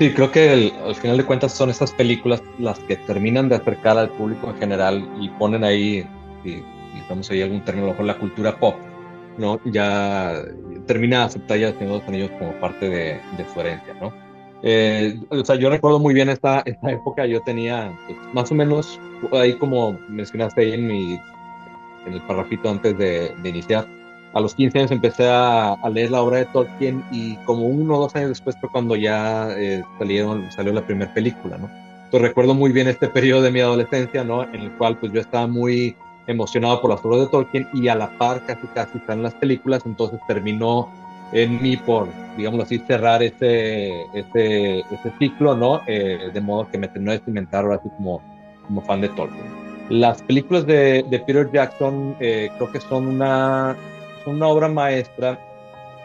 Sí, 0.00 0.14
creo 0.14 0.32
que 0.32 0.72
al 0.82 0.94
final 0.94 1.18
de 1.18 1.24
cuentas 1.24 1.52
son 1.52 1.68
estas 1.68 1.92
películas 1.92 2.42
las 2.58 2.78
que 2.78 2.96
terminan 2.96 3.50
de 3.50 3.56
acercar 3.56 3.98
al 3.98 4.08
público 4.08 4.48
en 4.48 4.56
general 4.56 5.06
y 5.20 5.28
ponen 5.28 5.62
ahí, 5.62 6.06
y, 6.42 6.62
estamos 6.98 7.30
ahí 7.30 7.42
algún 7.42 7.62
término, 7.64 7.88
mejor 7.88 8.06
la 8.06 8.18
cultura 8.18 8.58
pop, 8.58 8.76
¿no? 9.36 9.60
Ya 9.66 10.42
termina 10.86 11.24
aceptar 11.24 11.58
ya 11.58 11.74
los 11.78 12.02
Anillos 12.08 12.30
como 12.38 12.52
parte 12.60 12.88
de, 12.88 13.20
su 13.52 13.60
herencia, 13.60 13.92
¿no? 14.00 14.10
Eh, 14.62 15.20
o 15.28 15.44
sea, 15.44 15.56
yo 15.56 15.68
recuerdo 15.68 15.98
muy 15.98 16.14
bien 16.14 16.30
esta, 16.30 16.62
esta 16.64 16.90
época, 16.90 17.26
yo 17.26 17.42
tenía 17.42 17.92
pues, 18.06 18.18
más 18.32 18.50
o 18.50 18.54
menos, 18.54 18.98
ahí 19.32 19.52
como 19.58 19.98
mencionaste 20.08 20.62
ahí 20.62 20.72
en, 20.72 20.86
mi, 20.86 21.20
en 22.06 22.14
el 22.14 22.22
parrafito 22.22 22.70
antes 22.70 22.96
de, 22.96 23.34
de 23.42 23.48
iniciar, 23.50 23.86
a 24.32 24.40
los 24.40 24.54
15 24.54 24.78
años 24.78 24.90
empecé 24.90 25.28
a, 25.28 25.76
leer 25.92 26.10
la 26.10 26.22
obra 26.22 26.38
de 26.38 26.44
Tolkien 26.46 27.02
y 27.10 27.36
como 27.38 27.66
uno 27.66 27.96
o 27.96 28.00
dos 28.02 28.14
años 28.14 28.30
después 28.30 28.56
fue 28.60 28.70
cuando 28.70 28.94
ya 28.96 29.48
eh, 29.56 29.82
salieron, 29.98 30.50
salió 30.52 30.72
la 30.72 30.86
primera 30.86 31.12
película, 31.12 31.58
¿no? 31.58 31.68
Entonces 32.04 32.28
recuerdo 32.28 32.54
muy 32.54 32.72
bien 32.72 32.88
este 32.88 33.08
periodo 33.08 33.42
de 33.42 33.50
mi 33.50 33.60
adolescencia, 33.60 34.22
¿no? 34.22 34.44
En 34.44 34.62
el 34.62 34.72
cual 34.72 34.98
pues 34.98 35.12
yo 35.12 35.20
estaba 35.20 35.46
muy 35.46 35.96
emocionado 36.26 36.80
por 36.80 36.90
las 36.90 37.04
obras 37.04 37.22
de 37.22 37.26
Tolkien 37.26 37.68
y 37.72 37.88
a 37.88 37.96
la 37.96 38.10
par 38.18 38.44
casi 38.46 38.66
casi 38.68 38.98
están 38.98 39.22
las 39.22 39.34
películas, 39.34 39.82
entonces 39.84 40.20
terminó 40.28 40.88
en 41.32 41.60
mí 41.62 41.76
por, 41.76 42.08
digamos 42.36 42.60
así, 42.60 42.78
cerrar 42.80 43.22
ese, 43.22 44.04
ese, 44.14 44.84
ciclo, 45.18 45.56
¿no? 45.56 45.80
Eh, 45.86 46.30
de 46.32 46.40
modo 46.40 46.68
que 46.70 46.78
me 46.78 46.88
terminó 46.88 47.12
de 47.12 47.20
cimentar 47.20 47.64
ahora 47.64 47.76
así 47.76 47.88
como, 47.96 48.20
como 48.66 48.80
fan 48.82 49.00
de 49.00 49.08
Tolkien. 49.10 49.60
Las 49.88 50.22
películas 50.22 50.66
de, 50.66 51.04
de 51.08 51.18
Peter 51.18 51.50
Jackson 51.52 52.14
eh, 52.20 52.50
creo 52.56 52.70
que 52.70 52.80
son 52.80 53.08
una, 53.08 53.76
una 54.30 54.46
obra 54.46 54.68
maestra 54.68 55.38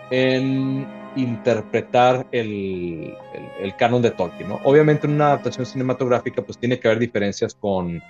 en 0.09 0.87
interpretar 1.15 2.25
el, 2.31 3.13
el, 3.59 3.75
canon 3.75 4.01
de 4.01 4.11
Tolkien. 4.11 4.49
¿no? 4.49 4.59
Obviamente 4.63 5.07
en 5.07 5.13
una 5.13 5.27
adaptación 5.27 5.65
cinematográfica 5.65 6.41
pues 6.41 6.57
tiene 6.57 6.79
que 6.79 6.87
haber 6.87 6.99
diferencias 6.99 7.55
con, 7.55 8.01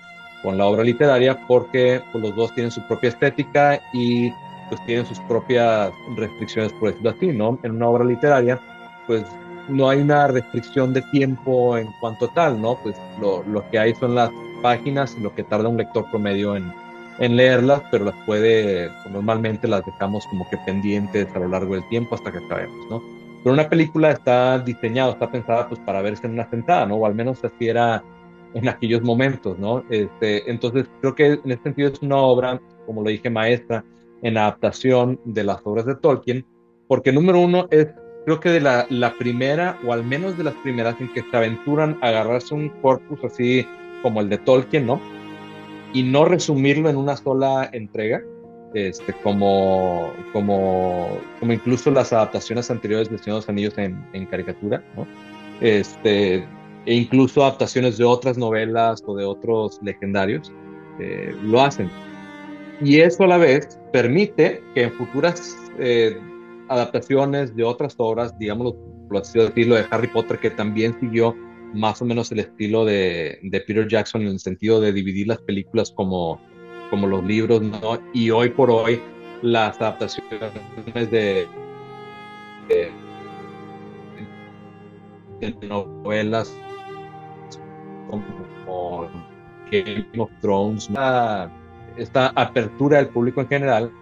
con 0.42 0.58
la 0.58 0.66
obra 0.66 0.82
literaria 0.82 1.46
porque 1.46 2.00
pues, 2.12 2.22
los 2.22 2.34
dos 2.34 2.54
tienen 2.54 2.70
su 2.70 2.86
propia 2.86 3.10
estética 3.10 3.80
y 3.92 4.30
pues 4.68 4.84
tienen 4.84 5.06
sus 5.06 5.20
propias 5.20 5.92
restricciones, 6.16 6.72
por 6.74 6.88
decirlo 6.90 7.10
así, 7.10 7.26
¿no? 7.28 7.58
En 7.62 7.76
una 7.76 7.88
obra 7.88 8.04
literaria, 8.04 8.58
pues 9.06 9.24
no 9.68 9.88
hay 9.88 10.00
una 10.00 10.26
restricción 10.26 10.92
de 10.92 11.02
tiempo 11.02 11.78
en 11.78 11.88
cuanto 12.00 12.28
tal, 12.28 12.60
¿no? 12.60 12.76
Pues 12.82 12.96
lo, 13.20 13.44
lo 13.44 13.68
que 13.70 13.78
hay 13.78 13.94
son 13.94 14.16
las 14.16 14.30
páginas, 14.62 15.16
lo 15.18 15.32
que 15.32 15.44
tarda 15.44 15.68
un 15.68 15.76
lector 15.76 16.10
promedio 16.10 16.56
en, 16.56 16.72
en 17.18 17.36
leerlas, 17.36 17.82
pero 17.90 18.04
las 18.06 18.14
puede, 18.26 18.90
normalmente 19.10 19.68
las 19.68 19.84
dejamos 19.84 20.26
como 20.26 20.48
que 20.50 20.58
pendientes 20.58 21.26
a 21.34 21.38
lo 21.38 21.48
largo 21.48 21.74
del 21.74 21.88
tiempo 21.88 22.14
hasta 22.14 22.30
que 22.30 22.38
acabemos, 22.38 22.86
¿no? 22.90 23.02
Pero 23.42 23.54
una 23.54 23.68
película 23.68 24.10
está 24.10 24.58
diseñada, 24.58 25.12
está 25.12 25.30
pensada 25.30 25.68
pues 25.68 25.80
para 25.80 26.02
verse 26.02 26.26
en 26.26 26.32
una 26.32 26.50
sentada, 26.50 26.86
¿no? 26.86 26.96
O 26.96 27.06
al 27.06 27.14
menos 27.14 27.44
así 27.44 27.68
era 27.68 28.02
en 28.54 28.68
aquellos 28.68 29.02
momentos, 29.02 29.58
¿no? 29.58 29.84
Este, 29.90 30.50
entonces 30.50 30.86
creo 31.00 31.14
que 31.14 31.26
en 31.26 31.50
ese 31.50 31.62
sentido 31.62 31.88
es 31.90 32.02
una 32.02 32.16
obra, 32.16 32.60
como 32.86 33.02
lo 33.02 33.10
dije, 33.10 33.30
maestra 33.30 33.84
en 34.22 34.36
adaptación 34.36 35.20
de 35.24 35.44
las 35.44 35.60
obras 35.64 35.86
de 35.86 35.94
Tolkien, 35.94 36.44
porque 36.88 37.12
número 37.12 37.40
uno 37.40 37.68
es 37.70 37.88
creo 38.24 38.40
que 38.40 38.48
de 38.48 38.60
la, 38.60 38.86
la, 38.90 39.14
primera, 39.16 39.78
o 39.86 39.92
al 39.92 40.02
menos 40.02 40.36
de 40.36 40.42
las 40.42 40.54
primeras 40.54 41.00
en 41.00 41.12
que 41.12 41.22
se 41.22 41.36
aventuran 41.36 41.96
a 42.02 42.08
agarrarse 42.08 42.54
un 42.54 42.70
corpus 42.82 43.22
así 43.22 43.64
como 44.02 44.20
el 44.20 44.28
de 44.28 44.38
Tolkien, 44.38 44.84
¿no? 44.84 45.00
Y 45.96 46.02
no 46.02 46.26
resumirlo 46.26 46.90
en 46.90 46.96
una 46.96 47.16
sola 47.16 47.70
entrega, 47.72 48.20
este, 48.74 49.14
como, 49.22 50.12
como, 50.34 51.18
como 51.40 51.52
incluso 51.54 51.90
las 51.90 52.12
adaptaciones 52.12 52.70
anteriores 52.70 53.08
de 53.08 53.16
Señor 53.16 53.36
de 53.36 53.40
los 53.40 53.48
Anillos 53.48 53.78
en, 53.78 54.04
en 54.12 54.26
caricatura, 54.26 54.84
¿no? 54.94 55.06
Este, 55.62 56.44
e 56.84 56.94
incluso 56.94 57.42
adaptaciones 57.42 57.96
de 57.96 58.04
otras 58.04 58.36
novelas 58.36 59.02
o 59.06 59.16
de 59.16 59.24
otros 59.24 59.80
legendarios, 59.82 60.52
eh, 61.00 61.34
lo 61.42 61.62
hacen. 61.62 61.90
Y 62.82 63.00
eso 63.00 63.24
a 63.24 63.28
la 63.28 63.38
vez 63.38 63.80
permite 63.90 64.62
que 64.74 64.82
en 64.82 64.92
futuras 64.92 65.56
eh, 65.78 66.20
adaptaciones 66.68 67.56
de 67.56 67.64
otras 67.64 67.94
obras, 67.96 68.38
digamos, 68.38 68.74
por 69.08 69.22
así 69.22 69.38
decirlo, 69.38 69.76
de 69.76 69.86
Harry 69.90 70.08
Potter, 70.08 70.38
que 70.38 70.50
también 70.50 70.94
siguió 71.00 71.34
más 71.76 72.02
o 72.02 72.04
menos 72.04 72.32
el 72.32 72.40
estilo 72.40 72.84
de, 72.84 73.38
de, 73.42 73.60
Peter 73.60 73.86
Jackson 73.86 74.22
en 74.22 74.28
el 74.28 74.40
sentido 74.40 74.80
de 74.80 74.92
dividir 74.92 75.28
las 75.28 75.38
películas 75.38 75.92
como, 75.94 76.40
como 76.90 77.06
los 77.06 77.24
libros. 77.24 77.62
Y 78.12 78.30
hoy 78.30 78.50
por 78.50 78.70
hoy 78.70 79.00
las 79.42 79.80
adaptaciones 79.80 81.10
de, 81.10 81.46
de, 82.68 82.90
de 85.40 85.66
novelas 85.68 86.52
como 88.08 89.08
Game 89.70 90.06
of 90.18 90.30
Thrones, 90.40 90.90
esta 91.96 92.28
apertura 92.34 92.98
del 92.98 93.08
público 93.08 93.40
en 93.40 93.48
general 93.48 93.92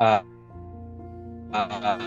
a 0.00 0.22
a, 1.52 1.98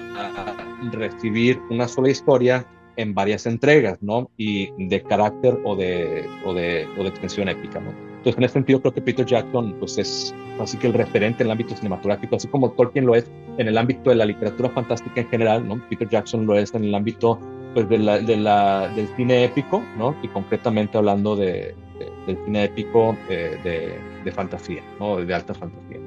recibir 0.91 1.61
una 1.69 1.87
sola 1.87 2.09
historia 2.09 2.65
en 3.01 3.13
varias 3.13 3.45
entregas, 3.45 4.01
¿no? 4.01 4.29
Y 4.37 4.71
de 4.77 5.01
carácter 5.01 5.57
o 5.63 5.75
de, 5.75 6.25
o 6.45 6.53
de, 6.53 6.87
o 6.97 7.03
de 7.03 7.09
extensión 7.09 7.49
épica, 7.49 7.79
¿no? 7.79 7.91
Entonces, 8.21 8.37
en 8.37 8.43
ese 8.43 8.53
sentido, 8.53 8.81
creo 8.81 8.93
que 8.93 9.01
Peter 9.01 9.25
Jackson, 9.25 9.75
pues, 9.79 9.97
es 9.97 10.35
así 10.59 10.77
que 10.77 10.87
el 10.87 10.93
referente 10.93 11.41
en 11.41 11.47
el 11.47 11.51
ámbito 11.53 11.75
cinematográfico, 11.75 12.35
así 12.35 12.47
como 12.47 12.69
Tolkien 12.71 13.05
lo 13.05 13.15
es 13.15 13.29
en 13.57 13.67
el 13.67 13.77
ámbito 13.77 14.11
de 14.11 14.15
la 14.15 14.25
literatura 14.25 14.69
fantástica 14.69 15.21
en 15.21 15.29
general, 15.29 15.67
¿no? 15.67 15.81
Peter 15.89 16.07
Jackson 16.07 16.45
lo 16.45 16.55
es 16.55 16.73
en 16.75 16.83
el 16.83 16.93
ámbito, 16.93 17.39
pues, 17.73 17.89
de 17.89 17.97
la, 17.97 18.19
de 18.19 18.37
la, 18.37 18.89
del 18.89 19.07
cine 19.15 19.45
épico, 19.45 19.83
¿no? 19.97 20.15
Y 20.21 20.27
concretamente 20.27 20.99
hablando 20.99 21.35
de, 21.35 21.73
del 22.27 22.37
cine 22.45 22.65
épico 22.65 23.17
eh, 23.29 23.99
de, 24.23 24.31
fantasía, 24.31 24.83
¿no? 24.99 25.17
De 25.17 25.33
alta 25.33 25.53
fantasía. 25.53 25.97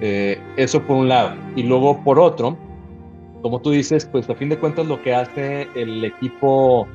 Eh, 0.00 0.38
eso 0.56 0.80
por 0.82 0.96
un 0.96 1.08
lado. 1.08 1.34
Y 1.56 1.64
luego 1.64 2.02
por 2.04 2.18
otro, 2.18 2.56
como 3.42 3.60
tú 3.60 3.70
dices, 3.70 4.06
pues 4.06 4.28
a 4.28 4.34
fin 4.34 4.48
de 4.48 4.58
cuentas 4.58 4.86
lo 4.86 5.02
que 5.02 5.14
hace 5.14 5.68
el 5.74 6.04
equipo 6.04 6.86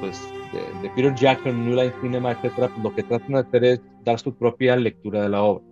pues, 0.00 0.20
de, 0.82 0.90
Peter 0.90 1.14
Jackson, 1.14 1.64
New 1.64 1.76
Line 1.76 1.92
Cinema, 2.00 2.32
etcétera, 2.32 2.68
pues, 2.68 2.82
lo 2.82 2.94
que 2.94 3.02
tratan 3.02 3.32
de 3.32 3.38
hacer 3.38 3.64
es 3.64 3.80
dar 4.04 4.18
su 4.18 4.34
propia 4.34 4.76
lectura 4.76 5.22
de 5.22 5.28
la 5.28 5.42
obra. 5.42 5.64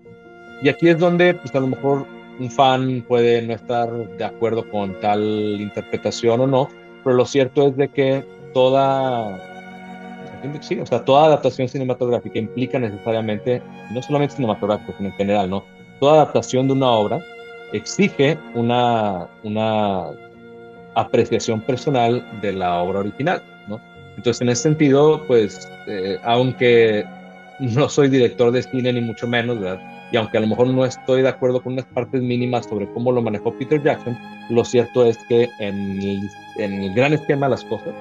Y 0.62 0.68
aquí 0.68 0.88
es 0.88 0.98
donde, 0.98 1.34
pues 1.34 1.54
a 1.54 1.60
lo 1.60 1.68
mejor 1.68 2.06
un 2.38 2.50
fan 2.50 3.04
puede 3.06 3.42
no 3.42 3.54
estar 3.54 3.90
de 3.90 4.24
acuerdo 4.24 4.68
con 4.70 4.98
tal 5.00 5.22
interpretación 5.60 6.40
o 6.40 6.46
no, 6.46 6.68
pero 7.02 7.16
lo 7.16 7.26
cierto 7.26 7.68
es 7.68 7.76
de 7.76 7.88
que 7.88 8.24
toda, 8.52 9.38
sí, 10.60 10.78
o 10.80 10.86
sea, 10.86 11.04
toda 11.04 11.26
adaptación 11.26 11.68
cinematográfica 11.68 12.38
implica 12.38 12.78
necesariamente, 12.78 13.62
no 13.92 14.02
solamente 14.02 14.36
cinematográfica, 14.36 14.94
sino 14.96 15.08
en 15.08 15.14
general, 15.14 15.50
¿no? 15.50 15.64
toda 16.00 16.14
adaptación 16.14 16.66
de 16.66 16.72
una 16.72 16.90
obra 16.90 17.22
exige 17.72 18.38
una, 18.54 19.28
una 19.42 20.06
apreciación 20.94 21.60
personal 21.60 22.24
de 22.40 22.52
la 22.52 22.78
obra 22.78 23.00
original, 23.00 23.42
¿no? 23.68 23.80
Entonces, 24.16 24.40
en 24.40 24.48
ese 24.50 24.62
sentido, 24.62 25.24
pues, 25.26 25.70
eh, 25.86 26.18
aunque 26.24 27.04
no 27.60 27.88
soy 27.88 28.08
director 28.08 28.50
de 28.50 28.62
cine 28.62 28.92
ni 28.92 29.00
mucho 29.00 29.26
menos. 29.26 29.58
Y 30.12 30.16
aunque 30.16 30.38
a 30.38 30.40
lo 30.40 30.48
mejor 30.48 30.66
no 30.68 30.84
estoy 30.84 31.22
de 31.22 31.28
acuerdo 31.28 31.62
con 31.62 31.74
unas 31.74 31.84
partes 31.86 32.20
mínimas 32.20 32.66
sobre 32.66 32.88
cómo 32.92 33.12
lo 33.12 33.22
manejó 33.22 33.52
Peter 33.56 33.80
Jackson, 33.82 34.18
lo 34.48 34.64
cierto 34.64 35.06
es 35.06 35.16
que 35.28 35.48
en 35.60 36.02
el, 36.02 36.30
en 36.56 36.82
el 36.82 36.94
gran 36.94 37.12
esquema 37.12 37.46
de 37.46 37.50
las 37.50 37.64
cosas, 37.64 37.94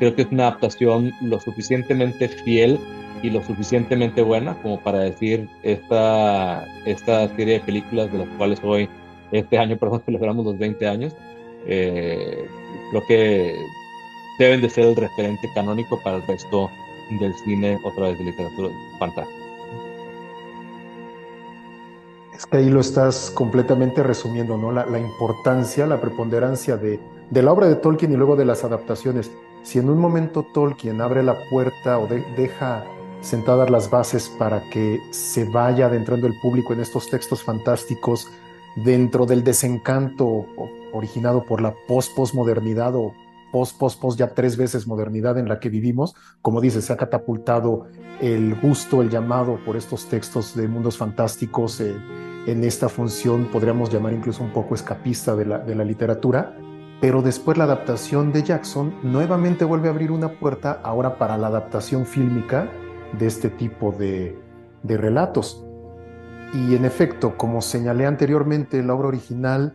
creo 0.00 0.14
que 0.14 0.22
es 0.22 0.28
una 0.30 0.48
adaptación 0.48 1.12
lo 1.20 1.38
suficientemente 1.38 2.28
fiel 2.28 2.78
y 3.22 3.30
lo 3.30 3.42
suficientemente 3.42 4.22
buena 4.22 4.60
como 4.62 4.80
para 4.80 5.00
decir 5.00 5.48
esta, 5.62 6.66
esta 6.86 7.28
serie 7.36 7.54
de 7.54 7.60
películas 7.60 8.12
de 8.12 8.18
las 8.18 8.28
cuales 8.36 8.60
hoy, 8.62 8.88
este 9.32 9.58
año, 9.58 9.76
perdón, 9.80 10.02
celebramos 10.04 10.44
los 10.44 10.58
20 10.58 10.86
años, 10.86 11.14
eh, 11.66 12.46
creo 12.90 13.02
que 13.06 13.54
deben 14.38 14.60
de 14.60 14.70
ser 14.70 14.86
el 14.86 14.96
referente 14.96 15.50
canónico 15.54 16.00
para 16.02 16.16
el 16.16 16.26
resto 16.26 16.70
del 17.20 17.34
cine, 17.44 17.78
otra 17.84 18.08
vez 18.08 18.18
de 18.18 18.24
literatura 18.24 18.68
fantástica. 18.98 19.38
Es 22.34 22.46
que 22.46 22.58
ahí 22.58 22.70
lo 22.70 22.80
estás 22.80 23.32
completamente 23.32 24.02
resumiendo, 24.04 24.56
¿no? 24.56 24.70
La, 24.70 24.86
la 24.86 25.00
importancia, 25.00 25.86
la 25.86 26.00
preponderancia 26.00 26.76
de, 26.76 27.00
de, 27.30 27.42
la 27.42 27.52
obra 27.52 27.66
de 27.66 27.74
Tolkien 27.74 28.12
y 28.12 28.16
luego 28.16 28.36
de 28.36 28.44
las 28.44 28.62
adaptaciones. 28.62 29.32
Si 29.64 29.80
en 29.80 29.90
un 29.90 29.98
momento 29.98 30.46
Tolkien 30.54 31.00
abre 31.00 31.24
la 31.24 31.36
puerta 31.50 31.98
o 31.98 32.06
de, 32.06 32.22
deja 32.36 32.84
sentadas 33.20 33.70
las 33.70 33.90
bases 33.90 34.28
para 34.38 34.62
que 34.70 35.00
se 35.10 35.44
vaya 35.44 35.86
adentrando 35.86 36.26
el 36.26 36.38
público 36.40 36.72
en 36.72 36.80
estos 36.80 37.08
textos 37.10 37.42
fantásticos 37.42 38.28
dentro 38.76 39.26
del 39.26 39.42
desencanto 39.42 40.46
originado 40.92 41.44
por 41.44 41.60
la 41.60 41.74
post-postmodernidad 41.86 42.94
o 42.94 43.14
post-post-post 43.52 44.18
ya 44.18 44.34
tres 44.34 44.56
veces 44.56 44.86
modernidad 44.86 45.38
en 45.38 45.48
la 45.48 45.58
que 45.58 45.68
vivimos. 45.68 46.14
Como 46.42 46.60
dice, 46.60 46.82
se 46.82 46.92
ha 46.92 46.96
catapultado 46.96 47.86
el 48.20 48.54
gusto, 48.54 49.02
el 49.02 49.10
llamado 49.10 49.58
por 49.64 49.76
estos 49.76 50.06
textos 50.06 50.54
de 50.54 50.68
mundos 50.68 50.96
fantásticos 50.96 51.80
eh, 51.80 51.96
en 52.46 52.64
esta 52.64 52.88
función, 52.88 53.46
podríamos 53.46 53.90
llamar 53.90 54.12
incluso 54.12 54.42
un 54.42 54.50
poco 54.50 54.74
escapista 54.74 55.34
de 55.34 55.44
la, 55.46 55.58
de 55.58 55.74
la 55.74 55.84
literatura. 55.84 56.56
Pero 57.00 57.22
después 57.22 57.56
la 57.56 57.64
adaptación 57.64 58.32
de 58.32 58.42
Jackson 58.42 58.92
nuevamente 59.02 59.64
vuelve 59.64 59.88
a 59.88 59.92
abrir 59.92 60.10
una 60.10 60.32
puerta 60.40 60.80
ahora 60.82 61.16
para 61.16 61.36
la 61.36 61.46
adaptación 61.46 62.06
fílmica 62.06 62.68
de 63.18 63.26
este 63.26 63.50
tipo 63.50 63.92
de, 63.92 64.36
relatos. 64.84 65.64
Y 66.54 66.74
en 66.74 66.84
efecto, 66.84 67.36
como 67.36 67.60
señalé 67.60 68.06
anteriormente, 68.06 68.82
la 68.82 68.94
obra 68.94 69.08
original 69.08 69.74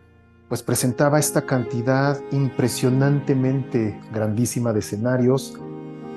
pues 0.50 0.64
presentaba 0.64 1.20
esta 1.20 1.44
cantidad 1.44 2.20
impresionantemente 2.32 4.00
grandísima 4.12 4.74
de 4.74 4.80
escenarios 4.80 5.58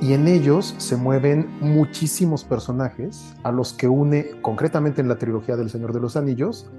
y 0.00 0.12
en 0.12 0.28
ellos 0.28 0.75
se 0.78 0.96
mueven 0.96 1.49
muchísimos 1.61 2.44
personajes 2.44 3.35
a 3.44 3.52
los 3.52 3.73
que 3.73 3.88
une 3.88 4.30
concretamente 4.42 5.00
en 5.00 5.08
la 5.08 5.16
trilogía 5.16 5.56
del 5.56 5.70
Señor 5.70 5.92
de 5.92 6.00
los 6.00 6.16
Anillos 6.16 6.70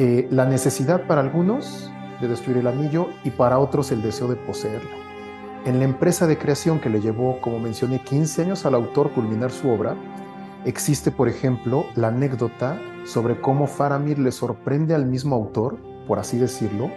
Eh, 0.00 0.28
la 0.30 0.46
necesidad 0.46 1.08
para 1.08 1.20
algunos 1.20 1.90
de 2.20 2.28
destruir 2.28 2.58
el 2.58 2.68
anillo 2.68 3.08
y 3.24 3.30
para 3.30 3.58
otros 3.58 3.90
el 3.90 4.00
deseo 4.00 4.28
de 4.28 4.36
poseerla. 4.36 5.07
En 5.64 5.78
la 5.78 5.84
empresa 5.84 6.26
de 6.26 6.38
creación 6.38 6.80
que 6.80 6.88
le 6.88 7.00
llevó, 7.00 7.40
como 7.40 7.58
mencioné, 7.58 8.00
15 8.00 8.42
años 8.42 8.64
al 8.64 8.74
autor 8.74 9.10
culminar 9.12 9.50
su 9.50 9.68
obra, 9.68 9.96
existe, 10.64 11.10
por 11.10 11.28
ejemplo, 11.28 11.86
la 11.94 12.08
anécdota 12.08 12.80
sobre 13.04 13.40
cómo 13.40 13.66
Faramir 13.66 14.18
le 14.18 14.32
sorprende 14.32 14.94
al 14.94 15.06
mismo 15.06 15.34
autor, 15.34 15.78
por 16.06 16.18
así 16.18 16.38
decirlo, 16.38 16.90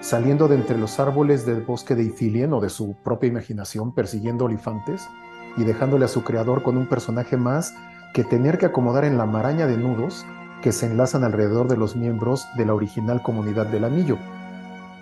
saliendo 0.00 0.48
de 0.48 0.56
entre 0.56 0.78
los 0.78 1.00
árboles 1.00 1.44
del 1.44 1.62
bosque 1.62 1.94
de 1.94 2.04
Ithilien 2.04 2.52
o 2.52 2.60
de 2.60 2.70
su 2.70 2.94
propia 3.02 3.28
imaginación, 3.28 3.92
persiguiendo 3.92 4.44
olifantes 4.44 5.08
y 5.56 5.64
dejándole 5.64 6.04
a 6.04 6.08
su 6.08 6.22
creador 6.22 6.62
con 6.62 6.76
un 6.76 6.86
personaje 6.86 7.36
más 7.36 7.74
que 8.12 8.22
tener 8.22 8.58
que 8.58 8.66
acomodar 8.66 9.04
en 9.04 9.18
la 9.18 9.26
maraña 9.26 9.66
de 9.66 9.76
nudos 9.76 10.24
que 10.62 10.72
se 10.72 10.86
enlazan 10.86 11.24
alrededor 11.24 11.68
de 11.68 11.76
los 11.76 11.96
miembros 11.96 12.46
de 12.56 12.64
la 12.64 12.74
original 12.74 13.22
comunidad 13.22 13.66
del 13.66 13.84
anillo. 13.84 14.18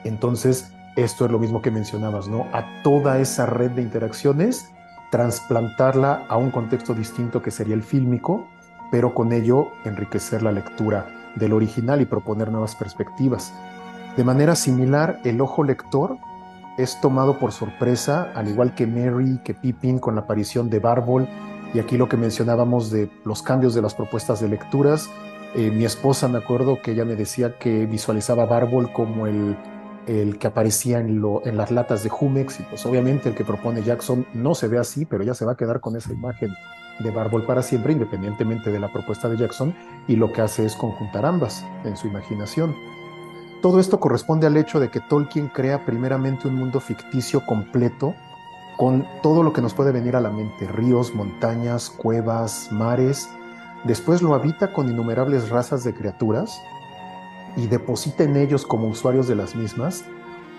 Entonces, 0.05 0.73
esto 0.97 1.25
es 1.25 1.31
lo 1.31 1.39
mismo 1.39 1.63
que 1.63 1.71
mencionabas, 1.71 2.29
¿no? 2.29 2.47
A 2.53 2.83
toda 2.83 3.19
esa 3.19 3.47
red 3.47 3.71
de 3.71 3.83
interacciones, 3.83 4.71
transplantarla 5.11 6.25
a 6.29 6.37
un 6.37 6.51
contexto 6.51 6.95
distinto 6.95 7.43
que 7.43 7.51
sería 7.51 7.75
el 7.75 7.83
fílmico, 7.83 8.47
pero 8.91 9.15
con 9.15 9.33
ello 9.33 9.69
enriquecer 9.85 10.43
la 10.43 10.53
lectura 10.53 11.07
del 11.37 11.55
original 11.55 12.01
y 12.01 12.05
proponer 12.05 12.51
nuevas 12.51 12.75
perspectivas. 12.75 13.55
De 14.17 14.25
manera 14.25 14.55
similar, 14.55 15.19
el 15.25 15.41
ojo 15.41 15.65
lector 15.65 16.19
es 16.77 17.01
tomado 17.01 17.39
por 17.39 17.53
sorpresa, 17.53 18.31
al 18.35 18.49
igual 18.49 18.75
que 18.75 18.87
Mary, 18.87 19.41
que 19.45 19.55
Pippin 19.55 19.99
con 19.99 20.15
la 20.15 20.23
aparición 20.23 20.69
de 20.69 20.79
Barbol, 20.79 21.27
y 21.73 21.79
aquí 21.79 21.97
lo 21.97 22.09
que 22.09 22.19
mencionábamos 22.19 22.91
de 22.91 23.11
los 23.25 23.43
cambios 23.43 23.75
de 23.75 23.81
las 23.81 23.95
propuestas 23.95 24.41
de 24.41 24.49
lecturas, 24.49 25.09
eh, 25.55 25.71
mi 25.71 25.87
esposa 25.87 26.29
me 26.29 26.39
acuerdo 26.39 26.81
que 26.83 26.93
ella 26.93 27.07
me 27.07 27.17
decía 27.17 27.59
que 27.59 27.87
visualizaba 27.87 28.45
Barbol 28.45 28.93
como 28.93 29.27
el, 29.27 29.57
el 30.07 30.39
que 30.39 30.47
aparecía 30.47 30.99
en, 30.99 31.21
las 31.57 31.71
latas 31.71 32.03
de 32.03 32.09
Jumex 32.09 32.61
y 32.61 32.63
pues 32.65 32.85
obviamente 32.87 33.29
el 33.29 33.35
que 33.35 33.45
propone 33.45 33.83
Jackson 33.83 34.27
no 34.35 34.55
se 34.55 34.69
ve 34.69 34.79
así, 34.79 35.05
pero 35.05 35.23
ya 35.23 35.35
se 35.35 35.45
va 35.45 35.53
a 35.53 35.57
quedar 35.57 35.81
con 35.81 35.97
esa 35.97 36.13
imagen 36.13 36.53
de 36.99 37.11
Barbol 37.11 37.45
para 37.45 37.63
siempre, 37.63 37.93
independientemente 37.93 38.71
de 38.71 38.79
la 38.79 38.93
propuesta 38.93 39.29
de 39.29 39.39
Jackson, 39.39 39.75
y 40.09 40.17
lo 40.17 40.33
que 40.33 40.43
hace 40.43 40.65
es 40.65 40.75
conjuntar 40.75 41.25
ambas 41.25 41.65
en 41.85 41.97
su 41.97 42.07
imaginación. 42.07 42.75
Todo 43.63 43.81
esto 43.81 44.01
corresponde 44.01 44.47
al 44.47 44.57
hecho 44.57 44.81
de 44.81 44.91
que 44.91 45.01
Tolkien 45.01 45.49
crea 45.49 45.85
primeramente 45.87 46.49
un 46.49 46.57
mundo 46.57 46.81
ficticio 46.81 47.47
completo 47.47 48.15
con 48.77 49.07
todo 49.23 49.43
lo 49.43 49.53
que 49.53 49.63
nos 49.63 49.75
puede 49.75 49.93
venir 49.93 50.17
a 50.17 50.21
la 50.21 50.31
mente, 50.31 50.67
ríos, 50.67 51.15
montañas, 51.15 51.91
cuevas, 51.91 52.69
mares, 52.73 53.29
Después 53.85 54.23
lo 54.23 54.35
habita 54.35 54.73
con 54.73 54.89
innumerables 54.89 55.49
razas 55.49 55.83
de 55.83 55.93
criaturas 55.93 56.63
y 57.57 57.67
deposita 57.67 58.25
en 58.25 58.37
ellos 58.37 58.67
como 58.67 58.89
usuarios 58.89 59.29
de 59.29 59.35
las 59.35 59.55
mismas 59.55 60.05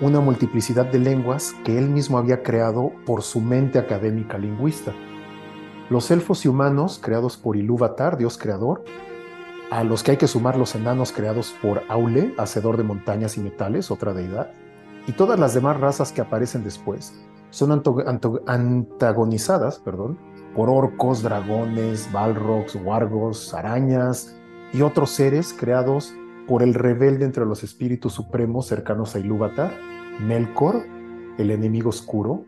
una 0.02 0.20
multiplicidad 0.20 0.86
de 0.86 1.00
lenguas 1.00 1.56
que 1.64 1.78
él 1.78 1.90
mismo 1.90 2.18
había 2.18 2.44
creado 2.44 2.92
por 3.06 3.22
su 3.22 3.40
mente 3.40 3.80
académica 3.80 4.38
lingüista. 4.38 4.92
Los 5.90 6.12
elfos 6.12 6.46
y 6.46 6.48
humanos 6.48 7.00
creados 7.02 7.38
por 7.38 7.56
Ilúvatar, 7.56 8.18
dios 8.18 8.38
creador, 8.38 8.84
a 9.70 9.84
los 9.84 10.04
que 10.04 10.12
hay 10.12 10.18
que 10.18 10.28
sumar 10.28 10.58
los 10.58 10.76
enanos 10.76 11.12
creados 11.12 11.56
por 11.62 11.84
Aule, 11.90 12.34
hacedor 12.38 12.78
de 12.78 12.84
montañas 12.84 13.38
y 13.38 13.42
metales, 13.42 13.92
otra 13.92 14.14
deidad, 14.14 14.52
y 15.08 15.12
todas 15.12 15.40
las 15.40 15.54
demás 15.54 15.80
razas 15.80 16.12
que 16.12 16.22
aparecen 16.22 16.64
después, 16.64 17.14
son 17.50 17.84
antagonizadas 18.48 19.80
perdón, 19.80 20.18
por 20.56 20.70
orcos, 20.70 21.22
dragones, 21.22 22.12
balrogs, 22.12 22.76
wargos, 22.76 23.54
arañas 23.54 24.36
y 24.72 24.82
otros 24.82 25.12
seres 25.12 25.54
creados 25.58 26.14
por 26.48 26.64
el 26.64 26.74
rebelde 26.74 27.26
entre 27.26 27.46
los 27.46 27.64
espíritus 27.64 28.14
supremos 28.14 28.68
cercanos 28.68 29.16
a 29.16 29.20
Ilúvatar, 29.20 29.72
Melkor, 30.20 30.86
el 31.38 31.52
enemigo 31.52 31.90
oscuro, 31.90 32.46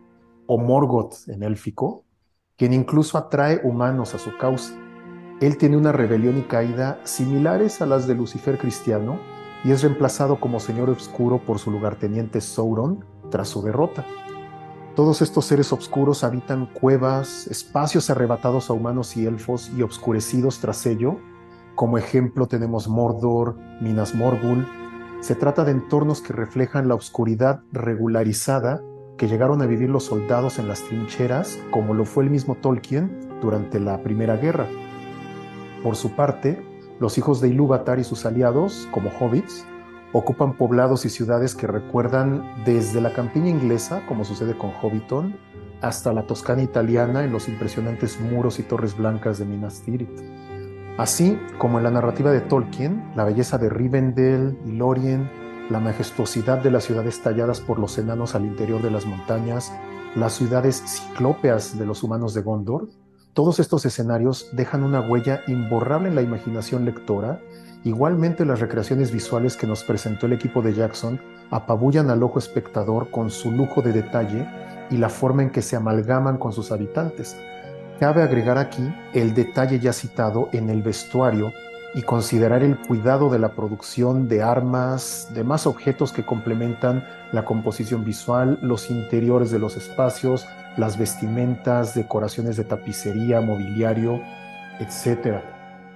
o 0.48 0.58
Morgoth 0.58 1.28
en 1.28 1.44
élfico, 1.44 2.04
quien 2.58 2.74
incluso 2.74 3.18
atrae 3.18 3.62
humanos 3.64 4.14
a 4.16 4.20
su 4.20 4.38
causa. 4.38 4.76
Él 5.42 5.58
tiene 5.58 5.78
una 5.78 5.92
rebelión 5.92 6.38
y 6.38 6.44
caída 6.44 7.00
similares 7.04 7.82
a 7.82 7.86
las 7.86 8.08
de 8.08 8.16
Lucifer 8.16 8.58
cristiano 8.58 9.20
y 9.64 9.72
es 9.72 9.82
reemplazado 9.82 10.40
como 10.40 10.60
señor 10.60 10.90
oscuro 10.90 11.40
por 11.44 11.60
su 11.60 11.72
lugarteniente 11.72 12.40
Sauron 12.40 13.04
tras 13.32 13.50
su 13.50 13.62
derrota. 13.62 14.06
Todos 14.96 15.22
estos 15.22 15.46
seres 15.46 15.74
oscuros 15.74 16.24
habitan 16.24 16.68
cuevas, 16.68 17.48
espacios 17.48 18.10
arrebatados 18.10 18.70
a 18.70 18.74
humanos 18.74 19.18
y 19.18 19.26
elfos 19.26 19.70
y 19.76 19.82
obscurecidos 19.82 20.60
tras 20.60 20.86
ello. 20.86 21.20
Como 21.76 21.98
ejemplo 21.98 22.48
tenemos 22.48 22.88
Mordor, 22.88 23.58
Minas 23.82 24.16
Morgul. 24.16 24.66
Se 25.20 25.36
trata 25.36 25.66
de 25.66 25.72
entornos 25.72 26.22
que 26.22 26.32
reflejan 26.32 26.88
la 26.88 26.96
oscuridad 26.96 27.64
regularizada 27.74 28.82
que 29.18 29.28
llegaron 29.28 29.62
a 29.62 29.66
vivir 29.66 29.90
los 29.90 30.06
soldados 30.06 30.58
en 30.58 30.70
las 30.70 30.82
trincheras, 30.84 31.60
como 31.72 31.94
lo 31.94 32.06
fue 32.06 32.24
el 32.24 32.30
mismo 32.30 32.56
Tolkien 32.56 33.40
durante 33.42 33.82
la 33.82 34.02
Primera 34.02 34.38
Guerra. 34.38 34.68
Por 35.84 35.98
su 35.98 36.12
parte, 36.16 36.66
los 37.00 37.18
hijos 37.18 37.42
de 37.42 37.50
Ilúvatar 37.50 38.00
y 38.00 38.06
sus 38.06 38.26
aliados, 38.26 38.88
como 38.92 39.10
hobbits, 39.10 39.66
ocupan 40.14 40.56
poblados 40.58 41.06
y 41.06 41.10
ciudades 41.10 41.56
que 41.56 41.68
recuerdan 41.68 42.64
desde 42.64 43.02
la 43.02 43.12
campiña 43.12 43.50
inglesa, 43.50 44.02
como 44.08 44.24
sucede 44.24 44.58
con 44.58 44.72
Hobbiton, 44.72 45.36
hasta 45.82 46.14
la 46.14 46.26
Toscana 46.26 46.64
italiana 46.64 47.26
en 47.26 47.34
los 47.34 47.50
impresionantes 47.50 48.20
muros 48.22 48.60
y 48.60 48.64
torres 48.64 48.96
blancas 48.96 49.40
de 49.40 49.46
Minas 49.46 49.82
Tirith. 49.82 50.45
Así 50.98 51.40
como 51.58 51.78
en 51.78 51.84
la 51.84 51.92
narrativa 51.92 52.32
de 52.32 52.42
Tolkien, 52.42 53.12
la 53.16 53.26
belleza 53.26 53.58
de 53.58 53.70
Rivendell 53.70 54.58
y 54.66 54.72
Lorien, 54.72 55.30
la 55.70 55.80
majestuosidad 55.80 56.60
de 56.60 56.72
las 56.72 56.86
ciudades 56.86 57.22
talladas 57.22 57.60
por 57.60 57.80
los 57.80 57.98
enanos 57.98 58.36
al 58.36 58.46
interior 58.46 58.82
de 58.82 58.92
las 58.92 59.06
montañas, 59.06 59.74
las 60.16 60.34
ciudades 60.34 60.84
ciclópeas 60.86 61.78
de 61.78 61.86
los 61.86 62.04
humanos 62.04 62.34
de 62.34 62.42
Gondor, 62.42 62.88
todos 63.34 63.60
estos 63.60 63.86
escenarios 63.86 64.50
dejan 64.54 64.84
una 64.84 65.02
huella 65.02 65.42
imborrable 65.48 66.08
en 66.08 66.16
la 66.16 66.22
imaginación 66.22 66.86
lectora 66.86 67.42
Igualmente 67.86 68.46
las 68.46 68.62
recreaciones 68.62 69.12
visuales 69.12 69.56
que 69.56 69.68
nos 69.68 69.84
presentó 69.84 70.26
el 70.26 70.34
equipo 70.34 70.64
de 70.64 70.74
Jackson 70.74 71.22
apabullan 71.52 72.10
al 72.10 72.24
ojo 72.24 72.40
espectador 72.40 73.12
con 73.12 73.30
su 73.30 73.52
lujo 73.52 73.84
de 73.84 73.94
detalle 73.94 74.50
y 74.90 74.98
la 74.98 75.08
forma 75.08 75.44
en 75.44 75.52
que 75.52 75.62
se 75.62 75.76
amalgaman 75.76 76.40
con 76.40 76.52
sus 76.52 76.72
habitantes. 76.72 77.38
Cabe 78.00 78.24
agregar 78.24 78.58
aquí 78.58 78.94
el 79.14 79.34
detalle 79.34 79.80
ya 79.80 79.94
citado 79.94 80.50
en 80.52 80.70
el 80.70 80.82
vestuario 80.82 81.54
y 81.94 82.02
considerar 82.02 82.62
el 82.62 82.78
cuidado 82.78 83.30
de 83.30 83.40
la 83.40 83.54
producción 83.54 84.28
de 84.28 84.44
armas, 84.44 85.30
de 85.34 85.46
más 85.46 85.66
objetos 85.66 86.12
que 86.12 86.26
complementan 86.26 87.08
la 87.32 87.46
composición 87.46 88.04
visual, 88.04 88.60
los 88.62 88.92
interiores 88.92 89.50
de 89.50 89.60
los 89.60 89.78
espacios, 89.78 90.46
las 90.76 90.98
vestimentas, 90.98 91.96
decoraciones 91.96 92.58
de 92.58 92.66
tapicería, 92.66 93.40
mobiliario, 93.40 94.20
etc. 94.82 95.38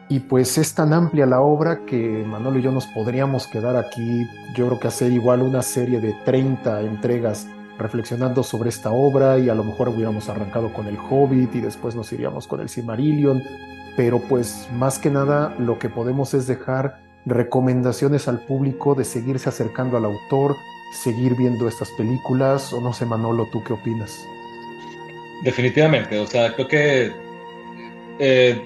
Y 0.07 0.21
pues 0.21 0.57
es 0.57 0.73
tan 0.73 0.93
amplia 0.93 1.25
la 1.25 1.41
obra 1.41 1.85
que 1.85 2.23
Manolo 2.25 2.59
y 2.59 2.61
yo 2.61 2.71
nos 2.71 2.87
podríamos 2.87 3.45
quedar 3.45 3.75
aquí, 3.75 4.25
yo 4.55 4.67
creo 4.67 4.79
que 4.79 4.87
hacer 4.87 5.11
igual 5.11 5.41
una 5.41 5.61
serie 5.61 5.99
de 5.99 6.15
30 6.23 6.79
entregas 6.79 7.45
reflexionando 7.79 8.43
sobre 8.43 8.69
esta 8.69 8.91
obra 8.91 9.39
y 9.39 9.49
a 9.49 9.55
lo 9.55 9.63
mejor 9.63 9.89
hubiéramos 9.89 10.29
arrancado 10.29 10.71
con 10.71 10.87
el 10.87 10.97
Hobbit 10.97 11.55
y 11.55 11.61
después 11.61 11.95
nos 11.95 12.11
iríamos 12.13 12.47
con 12.47 12.61
el 12.61 12.69
Silmarillion, 12.69 13.41
pero 13.97 14.19
pues 14.19 14.67
más 14.73 14.99
que 14.99 15.09
nada 15.09 15.55
lo 15.57 15.79
que 15.79 15.89
podemos 15.89 16.33
es 16.33 16.45
dejar 16.45 17.01
recomendaciones 17.25 18.27
al 18.27 18.39
público 18.45 18.95
de 18.95 19.05
seguirse 19.05 19.49
acercando 19.49 19.97
al 19.97 20.05
autor, 20.05 20.55
seguir 20.93 21.35
viendo 21.35 21.67
estas 21.67 21.89
películas, 21.91 22.71
o 22.73 22.81
no 22.81 22.93
sé 22.93 23.05
Manolo, 23.05 23.47
¿tú 23.51 23.63
qué 23.63 23.73
opinas? 23.73 24.23
Definitivamente, 25.43 26.19
o 26.19 26.27
sea, 26.27 26.53
creo 26.53 26.67
que... 26.67 27.11
Eh, 28.19 28.65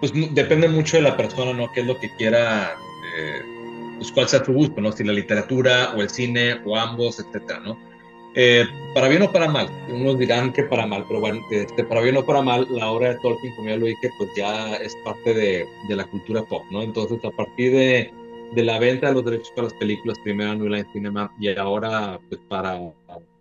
pues 0.00 0.12
depende 0.32 0.68
mucho 0.68 0.96
de 0.96 1.02
la 1.02 1.16
persona, 1.16 1.52
¿no? 1.52 1.72
Qué 1.72 1.80
es 1.80 1.86
lo 1.86 1.98
que 1.98 2.14
quiera, 2.16 2.76
eh, 3.16 3.42
pues 3.96 4.12
cuál 4.12 4.28
sea 4.28 4.44
su 4.44 4.52
gusto, 4.52 4.80
¿no? 4.80 4.92
Si 4.92 5.02
la 5.02 5.12
literatura 5.12 5.92
o 5.96 6.02
el 6.02 6.08
cine 6.08 6.60
o 6.64 6.76
ambos, 6.76 7.18
etcétera, 7.18 7.60
¿no? 7.60 7.76
Eh, 8.34 8.66
para 8.94 9.08
bien 9.08 9.22
o 9.22 9.32
para 9.32 9.48
mal, 9.48 9.68
unos 9.88 10.18
dirán 10.18 10.52
que 10.52 10.62
para 10.64 10.86
mal, 10.86 11.04
pero 11.08 11.20
bueno, 11.20 11.40
este, 11.50 11.82
para 11.84 12.02
bien 12.02 12.16
o 12.16 12.24
para 12.24 12.42
mal, 12.42 12.66
la 12.70 12.90
obra 12.90 13.10
de 13.10 13.20
Tolkien, 13.20 13.54
como 13.56 13.68
ya 13.68 13.76
lo 13.76 13.86
dije, 13.86 14.10
pues 14.18 14.30
ya 14.36 14.76
es 14.76 14.94
parte 15.04 15.34
de, 15.34 15.66
de 15.88 15.96
la 15.96 16.04
cultura 16.04 16.42
pop, 16.42 16.62
¿no? 16.70 16.82
Entonces, 16.82 17.24
a 17.24 17.30
partir 17.30 17.72
de, 17.72 18.12
de, 18.52 18.64
la 18.64 18.78
venta 18.78 19.08
de 19.08 19.14
los 19.14 19.24
derechos 19.24 19.50
para 19.50 19.64
las 19.64 19.74
películas, 19.74 20.18
primero 20.22 20.52
en 20.52 20.64
Line 20.64 20.86
Cinema 20.92 21.32
y 21.40 21.48
ahora, 21.56 22.20
pues 22.28 22.40
para, 22.48 22.92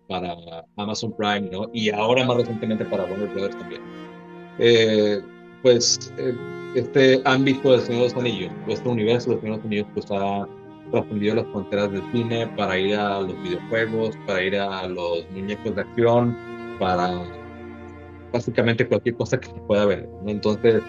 para 0.07 0.35
Amazon 0.77 1.13
Prime, 1.17 1.49
¿no? 1.51 1.69
Y 1.73 1.89
ahora 1.89 2.25
más 2.25 2.37
recientemente 2.37 2.85
para 2.85 3.03
Warner 3.03 3.29
Brothers 3.29 3.57
también. 3.59 3.81
Eh, 4.59 5.21
pues 5.61 6.13
eh, 6.17 6.33
este 6.75 7.21
ámbito 7.25 7.71
del 7.71 7.81
Señor 7.81 8.01
de 8.01 8.07
los 8.09 8.15
Anillos, 8.15 8.51
este 8.67 8.87
universo 8.87 9.31
del 9.31 9.41
Señor 9.41 9.55
de 9.55 9.57
los 9.57 9.65
Anillos, 9.65 9.87
pues 9.93 10.11
ha 10.11 10.47
trascendido 10.91 11.35
las 11.35 11.45
fronteras 11.47 11.91
del 11.91 12.03
cine 12.11 12.47
para 12.55 12.77
ir 12.77 12.95
a 12.95 13.21
los 13.21 13.41
videojuegos, 13.43 14.17
para 14.25 14.43
ir 14.43 14.55
a 14.57 14.87
los 14.87 15.29
muñecos 15.31 15.75
de 15.75 15.81
acción, 15.81 16.37
para 16.79 17.21
básicamente 18.31 18.87
cualquier 18.87 19.15
cosa 19.15 19.39
que 19.39 19.47
se 19.47 19.59
pueda 19.67 19.85
ver. 19.85 20.09
Entonces, 20.25 20.81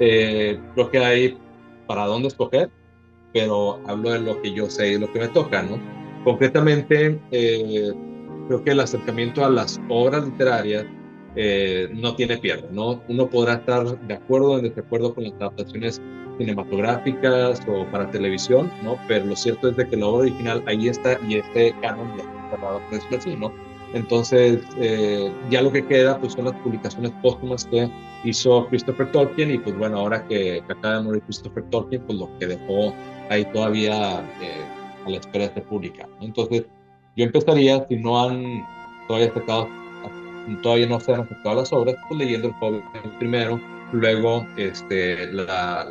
eh, 0.00 0.58
creo 0.74 0.90
que 0.90 0.98
hay 0.98 1.38
para 1.86 2.06
dónde 2.06 2.28
escoger 2.28 2.70
pero 3.32 3.80
hablo 3.86 4.10
de 4.10 4.20
lo 4.20 4.40
que 4.42 4.52
yo 4.52 4.68
sé 4.68 4.92
y 4.92 4.98
lo 4.98 5.10
que 5.12 5.20
me 5.20 5.28
toca, 5.28 5.62
¿no? 5.62 5.78
Concretamente, 6.24 7.18
eh, 7.30 7.92
creo 8.46 8.62
que 8.62 8.70
el 8.70 8.80
acercamiento 8.80 9.44
a 9.44 9.50
las 9.50 9.80
obras 9.88 10.24
literarias 10.24 10.84
eh, 11.34 11.88
no 11.94 12.14
tiene 12.14 12.36
pierde, 12.38 12.68
¿no? 12.70 13.02
Uno 13.08 13.28
podrá 13.28 13.54
estar 13.54 13.98
de 14.06 14.14
acuerdo 14.14 14.52
o 14.52 14.58
en 14.58 14.64
desacuerdo 14.64 15.14
con 15.14 15.24
las 15.24 15.32
adaptaciones 15.34 16.00
cinematográficas 16.38 17.62
o 17.66 17.84
para 17.86 18.10
televisión, 18.10 18.70
¿no? 18.82 18.96
Pero 19.08 19.26
lo 19.26 19.36
cierto 19.36 19.68
es 19.68 19.76
de 19.76 19.86
que 19.88 19.96
la 19.96 20.06
obra 20.06 20.28
original 20.28 20.62
ahí 20.66 20.88
está 20.88 21.18
y 21.26 21.36
este 21.36 21.74
canon 21.80 22.08
ya 22.16 22.24
está 22.24 22.50
cerrado, 22.50 22.80
por 22.80 22.90
decirlo 22.90 23.18
así, 23.18 23.36
¿no? 23.36 23.52
Entonces, 23.94 24.60
eh, 24.78 25.30
ya 25.50 25.60
lo 25.60 25.70
que 25.70 25.84
queda 25.86 26.18
pues 26.18 26.32
son 26.32 26.46
las 26.46 26.54
publicaciones 26.54 27.12
póstumas 27.22 27.66
que 27.66 27.90
hizo 28.24 28.66
Christopher 28.68 29.12
Tolkien 29.12 29.50
y 29.50 29.58
pues 29.58 29.76
bueno, 29.76 29.98
ahora 29.98 30.26
que, 30.26 30.62
acaba 30.68 30.96
de 30.96 31.02
morir 31.02 31.22
Christopher 31.24 31.64
Tolkien, 31.70 32.02
pues 32.06 32.18
lo 32.18 32.38
que 32.38 32.46
dejó 32.46 32.94
ahí 33.28 33.44
todavía 33.52 34.20
eh, 34.40 34.64
a 35.04 35.10
la 35.10 35.18
espera 35.18 35.48
de 35.48 35.54
ser 35.54 35.64
publicado. 35.64 36.10
Entonces, 36.20 36.64
yo 37.16 37.24
empezaría, 37.24 37.86
si 37.88 37.96
no 37.96 38.22
han 38.22 38.64
todavía 39.06 39.28
aceptado, 39.28 39.68
todavía 40.62 40.86
no 40.86 40.98
se 40.98 41.12
han 41.12 41.20
aceptado 41.20 41.56
las 41.56 41.72
obras, 41.72 41.96
pues 42.08 42.18
leyendo 42.18 42.48
el 42.48 42.54
Hobbit 42.60 42.82
primero, 43.18 43.60
luego 43.92 44.46
este, 44.56 45.26
la, 45.32 45.86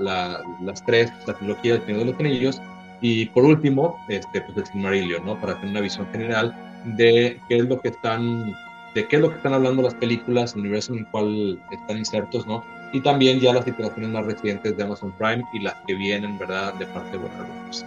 las 0.62 0.86
tres, 0.86 1.12
la 1.28 1.34
trilogía 1.34 1.74
del 1.74 1.86
Señor 1.86 2.00
de 2.00 2.06
los 2.06 2.20
Anillos, 2.20 2.62
y 3.02 3.26
por 3.28 3.46
último, 3.46 3.98
este, 4.10 4.42
pues 4.42 4.58
el 4.58 4.66
Silmarillion, 4.66 5.26
¿no? 5.26 5.40
Para 5.40 5.56
tener 5.56 5.72
una 5.72 5.82
visión 5.82 6.08
general 6.12 6.56
de 6.86 7.40
qué 7.48 7.58
es 7.58 7.66
lo 7.66 7.80
que 7.82 7.90
están, 7.90 8.54
de 8.94 9.08
qué 9.08 9.16
es 9.16 9.22
lo 9.22 9.30
que 9.30 9.38
están 9.38 9.54
hablando 9.54 9.82
las 9.82 9.96
películas, 9.96 10.54
el 10.54 10.62
universo 10.62 10.94
en 10.94 11.00
el 11.00 11.08
cual 11.08 11.60
están 11.72 11.98
insertos, 11.98 12.46
¿no? 12.46 12.64
Y 12.94 13.02
también 13.02 13.40
ya 13.40 13.54
las 13.54 13.68
iteraciones 13.68 14.12
más 14.12 14.26
recientes 14.26 14.78
de 14.78 14.84
Amazon 14.84 15.14
Prime 15.18 15.44
y 15.54 15.60
las 15.60 15.76
que 15.88 15.96
vienen, 15.96 16.38
¿verdad? 16.38 16.74
De 16.76 16.86
parte 16.88 17.12
de 17.12 17.18
Warner 17.18 17.48
Bros. 17.64 17.86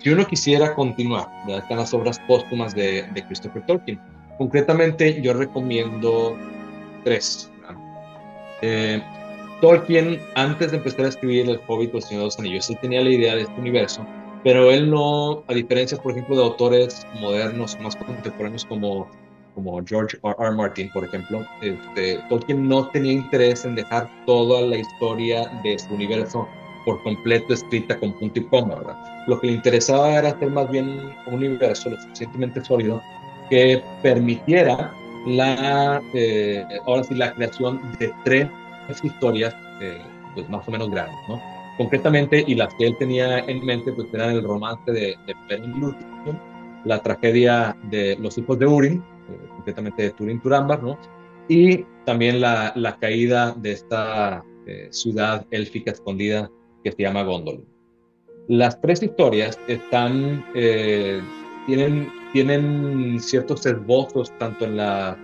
Si 0.00 0.10
uno 0.10 0.26
quisiera 0.26 0.74
continuar, 0.74 1.26
¿verdad? 1.46 1.62
Están 1.62 1.78
las 1.78 1.94
obras 1.94 2.18
póstumas 2.20 2.74
de, 2.74 3.04
de 3.14 3.24
Christopher 3.24 3.64
Tolkien. 3.66 3.98
Concretamente, 4.36 5.20
yo 5.22 5.32
recomiendo 5.32 6.36
tres. 7.04 7.50
Eh, 8.60 9.02
Tolkien, 9.60 10.20
antes 10.34 10.70
de 10.70 10.78
empezar 10.78 11.06
a 11.06 11.08
escribir 11.08 11.48
El 11.48 11.60
Hobbit 11.66 11.94
o 11.94 12.00
Señor 12.00 12.22
de 12.22 12.24
los 12.26 12.38
Anillos, 12.38 12.70
él 12.70 12.78
tenía 12.80 13.02
la 13.02 13.10
idea 13.10 13.34
de 13.34 13.42
este 13.42 13.60
universo, 13.60 14.06
pero 14.42 14.70
él 14.70 14.90
no, 14.90 15.42
a 15.48 15.54
diferencia, 15.54 15.96
por 15.98 16.12
ejemplo, 16.12 16.36
de 16.36 16.42
autores 16.42 17.06
modernos 17.20 17.78
más 17.80 17.96
contemporáneos 17.96 18.64
como, 18.64 19.08
como 19.54 19.82
George 19.86 20.18
R. 20.22 20.34
R. 20.38 20.50
Martin, 20.54 20.90
por 20.92 21.04
ejemplo, 21.04 21.46
este, 21.62 22.18
Tolkien 22.28 22.68
no 22.68 22.88
tenía 22.88 23.12
interés 23.12 23.64
en 23.64 23.74
dejar 23.74 24.10
toda 24.26 24.60
la 24.62 24.76
historia 24.76 25.48
de 25.62 25.78
su 25.78 25.94
universo 25.94 26.46
por 26.84 27.02
completo 27.02 27.54
escrita 27.54 27.98
con 27.98 28.12
punto 28.18 28.40
y 28.40 28.44
coma, 28.44 28.74
¿verdad? 28.76 29.24
Lo 29.26 29.40
que 29.40 29.46
le 29.46 29.54
interesaba 29.54 30.18
era 30.18 30.28
hacer 30.30 30.50
más 30.50 30.70
bien 30.70 31.14
un 31.26 31.34
universo 31.34 31.88
lo 31.88 32.00
suficientemente 32.00 32.62
sólido 32.62 33.02
que 33.48 33.82
permitiera 34.02 34.92
la, 35.26 36.02
eh, 36.12 36.64
ahora 36.86 37.04
sí, 37.04 37.14
la 37.14 37.32
creación 37.32 37.80
de 37.98 38.12
tres 38.24 38.48
historias 39.02 39.54
eh, 39.80 40.00
pues 40.34 40.48
más 40.48 40.66
o 40.68 40.70
menos 40.70 40.90
grandes, 40.90 41.16
¿no? 41.28 41.40
Concretamente, 41.76 42.44
y 42.46 42.54
las 42.54 42.72
que 42.74 42.86
él 42.86 42.96
tenía 42.98 43.40
en 43.40 43.64
mente, 43.64 43.92
pues 43.92 44.08
eran 44.12 44.30
el 44.30 44.42
romance 44.44 44.90
de, 44.92 45.16
de 45.48 45.58
Lúthien, 45.58 46.38
la 46.84 47.00
tragedia 47.00 47.76
de 47.90 48.16
los 48.20 48.38
hijos 48.38 48.58
de 48.58 48.66
Urin, 48.66 49.02
eh, 49.28 49.48
concretamente 49.56 50.02
de 50.04 50.10
Turin 50.10 50.40
Turambar, 50.40 50.82
¿no? 50.82 50.98
Y 51.48 51.84
también 52.04 52.40
la, 52.40 52.72
la 52.76 52.96
caída 52.98 53.52
de 53.56 53.72
esta 53.72 54.44
eh, 54.66 54.88
ciudad 54.90 55.46
élfica 55.50 55.90
escondida 55.90 56.50
que 56.82 56.92
se 56.92 57.02
llama 57.02 57.22
Gondolin. 57.22 57.66
Las 58.48 58.80
tres 58.80 59.02
historias 59.02 59.58
están, 59.68 60.44
tienen, 61.66 62.12
tienen 62.34 63.18
ciertos 63.18 63.64
esbozos 63.64 64.30
tanto 64.38 64.66
en 64.66 64.76
la 64.76 65.16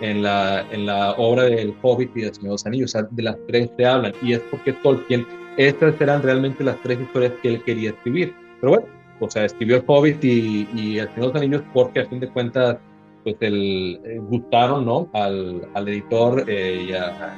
en 0.00 0.22
la, 0.22 0.66
en 0.70 0.86
la 0.86 1.12
obra 1.12 1.44
del 1.44 1.74
Hobbit 1.82 2.16
y 2.16 2.22
del 2.22 2.34
Señor 2.34 2.48
de 2.48 2.54
los 2.54 2.66
Anillos. 2.66 2.94
O 2.94 2.98
sea, 2.98 3.08
de 3.10 3.22
las 3.22 3.36
tres 3.46 3.70
se 3.76 3.86
hablan. 3.86 4.12
Y 4.22 4.32
es 4.34 4.40
porque 4.50 4.72
Tolkien, 4.72 5.26
estas 5.56 6.00
eran 6.00 6.22
realmente 6.22 6.64
las 6.64 6.80
tres 6.82 7.00
historias 7.00 7.32
que 7.42 7.48
él 7.48 7.62
quería 7.64 7.90
escribir. 7.90 8.34
Pero 8.60 8.72
bueno, 8.72 8.86
o 9.20 9.30
sea, 9.30 9.44
escribió 9.44 9.76
el 9.76 9.84
Hobbit 9.86 10.24
y, 10.24 10.68
y 10.74 10.98
el 10.98 11.08
Señor 11.14 11.28
de 11.28 11.32
los 11.32 11.36
Anillos 11.36 11.62
porque 11.72 12.00
a 12.00 12.06
fin 12.06 12.20
de 12.20 12.28
cuentas, 12.28 12.78
pues 13.22 13.36
el, 13.40 14.00
eh, 14.04 14.18
gustaron, 14.18 14.86
¿no? 14.86 15.08
Al, 15.12 15.68
al 15.74 15.88
editor 15.88 16.44
eh, 16.46 16.86
y, 16.88 16.92
a, 16.92 17.34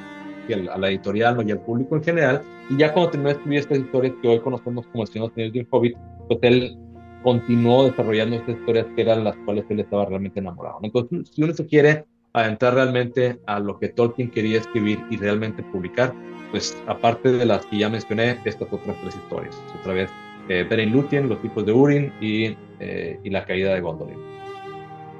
a, 0.71 0.77
la 0.77 0.89
editorial 0.89 1.35
¿no? 1.35 1.41
y 1.41 1.51
al 1.51 1.59
público 1.59 1.95
en 1.95 2.03
general. 2.03 2.41
Y 2.69 2.77
ya 2.77 2.93
cuando 2.93 3.11
terminó 3.11 3.29
de 3.29 3.35
escribir 3.35 3.59
estas 3.59 3.79
historias 3.79 4.13
que 4.21 4.27
hoy 4.27 4.39
conocemos 4.39 4.87
como 4.87 5.03
el 5.03 5.09
Señor 5.09 5.33
de 5.33 5.43
los 5.43 5.49
Anillos 5.49 5.67
y 5.67 5.75
Hobbit, 5.75 5.97
pues 6.27 6.39
él 6.43 6.77
continuó 7.23 7.85
desarrollando 7.85 8.35
estas 8.35 8.57
historias 8.57 8.85
que 8.95 9.01
eran 9.01 9.23
las 9.23 9.35
cuales 9.37 9.65
él 9.69 9.79
estaba 9.79 10.05
realmente 10.05 10.39
enamorado. 10.39 10.79
Entonces, 10.83 11.29
si 11.33 11.43
uno 11.43 11.53
se 11.53 11.65
quiere 11.65 12.05
a 12.33 12.47
entrar 12.47 12.73
realmente 12.73 13.39
a 13.45 13.59
lo 13.59 13.79
que 13.79 13.89
Tolkien 13.89 14.31
quería 14.31 14.59
escribir 14.59 14.99
y 15.09 15.17
realmente 15.17 15.61
publicar, 15.63 16.13
pues 16.51 16.75
aparte 16.87 17.31
de 17.31 17.45
las 17.45 17.65
que 17.67 17.77
ya 17.77 17.89
mencioné, 17.89 18.39
estas 18.43 18.67
otras 18.71 18.97
tres 19.01 19.15
historias. 19.15 19.55
Otra 19.79 19.93
vez, 19.93 20.09
eh, 20.49 20.65
Beren 20.67 20.91
Lúthien, 20.91 21.29
los 21.29 21.41
tipos 21.41 21.65
de 21.65 21.71
Urin 21.71 22.11
y, 22.19 22.57
eh, 22.79 23.19
y, 23.23 23.29
la 23.29 23.45
caída 23.45 23.73
de 23.73 23.81
Gondolin. 23.81 24.17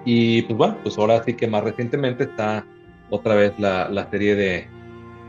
Y 0.05 0.41
pues 0.43 0.57
bueno, 0.57 0.77
pues 0.83 0.97
ahora 0.97 1.23
sí 1.23 1.33
que 1.33 1.47
más 1.47 1.63
recientemente 1.63 2.23
está 2.23 2.65
otra 3.09 3.35
vez 3.35 3.57
la, 3.59 3.87
la 3.89 4.09
serie 4.09 4.35
de 4.35 4.67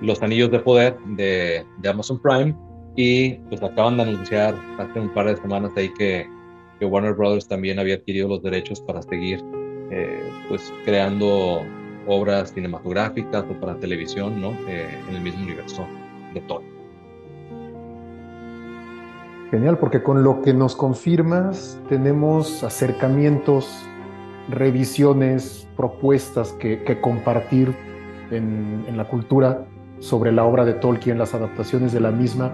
Los 0.00 0.22
Anillos 0.22 0.50
de 0.50 0.60
Poder 0.60 0.96
de, 1.16 1.64
de, 1.78 1.88
Amazon 1.88 2.20
Prime 2.20 2.56
y 2.96 3.34
pues 3.50 3.62
acaban 3.62 3.98
de 3.98 4.04
anunciar 4.04 4.54
hace 4.78 4.98
un 4.98 5.12
par 5.12 5.26
de 5.26 5.36
semanas 5.36 5.72
ahí 5.76 5.92
que, 5.94 6.26
que 6.80 6.86
Warner 6.86 7.12
Brothers 7.12 7.46
también 7.46 7.78
había 7.78 7.96
adquirido 7.96 8.28
los 8.28 8.42
derechos 8.42 8.80
para 8.80 9.02
seguir 9.02 9.44
eh, 9.90 10.22
pues 10.48 10.72
creando 10.84 11.62
obras 12.06 12.52
cinematográficas 12.52 13.44
o 13.50 13.60
para 13.60 13.76
televisión, 13.76 14.40
¿no? 14.40 14.52
Eh, 14.68 14.98
en 15.08 15.16
el 15.16 15.22
mismo 15.22 15.42
universo 15.42 15.86
de 16.32 16.40
todo. 16.42 16.62
Genial, 19.50 19.78
porque 19.78 20.02
con 20.02 20.24
lo 20.24 20.42
que 20.42 20.52
nos 20.52 20.74
confirmas 20.74 21.78
tenemos 21.88 22.64
acercamientos, 22.64 23.86
revisiones, 24.48 25.68
propuestas 25.76 26.52
que, 26.54 26.98
compartir 27.00 27.74
en 28.30 28.96
la 28.96 29.06
cultura 29.06 29.64
sobre 30.00 30.32
la 30.32 30.44
obra 30.44 30.64
de 30.64 30.74
Tolkien, 30.74 31.18
las 31.18 31.34
adaptaciones 31.34 31.92
de 31.92 32.00
la 32.00 32.10
misma 32.10 32.52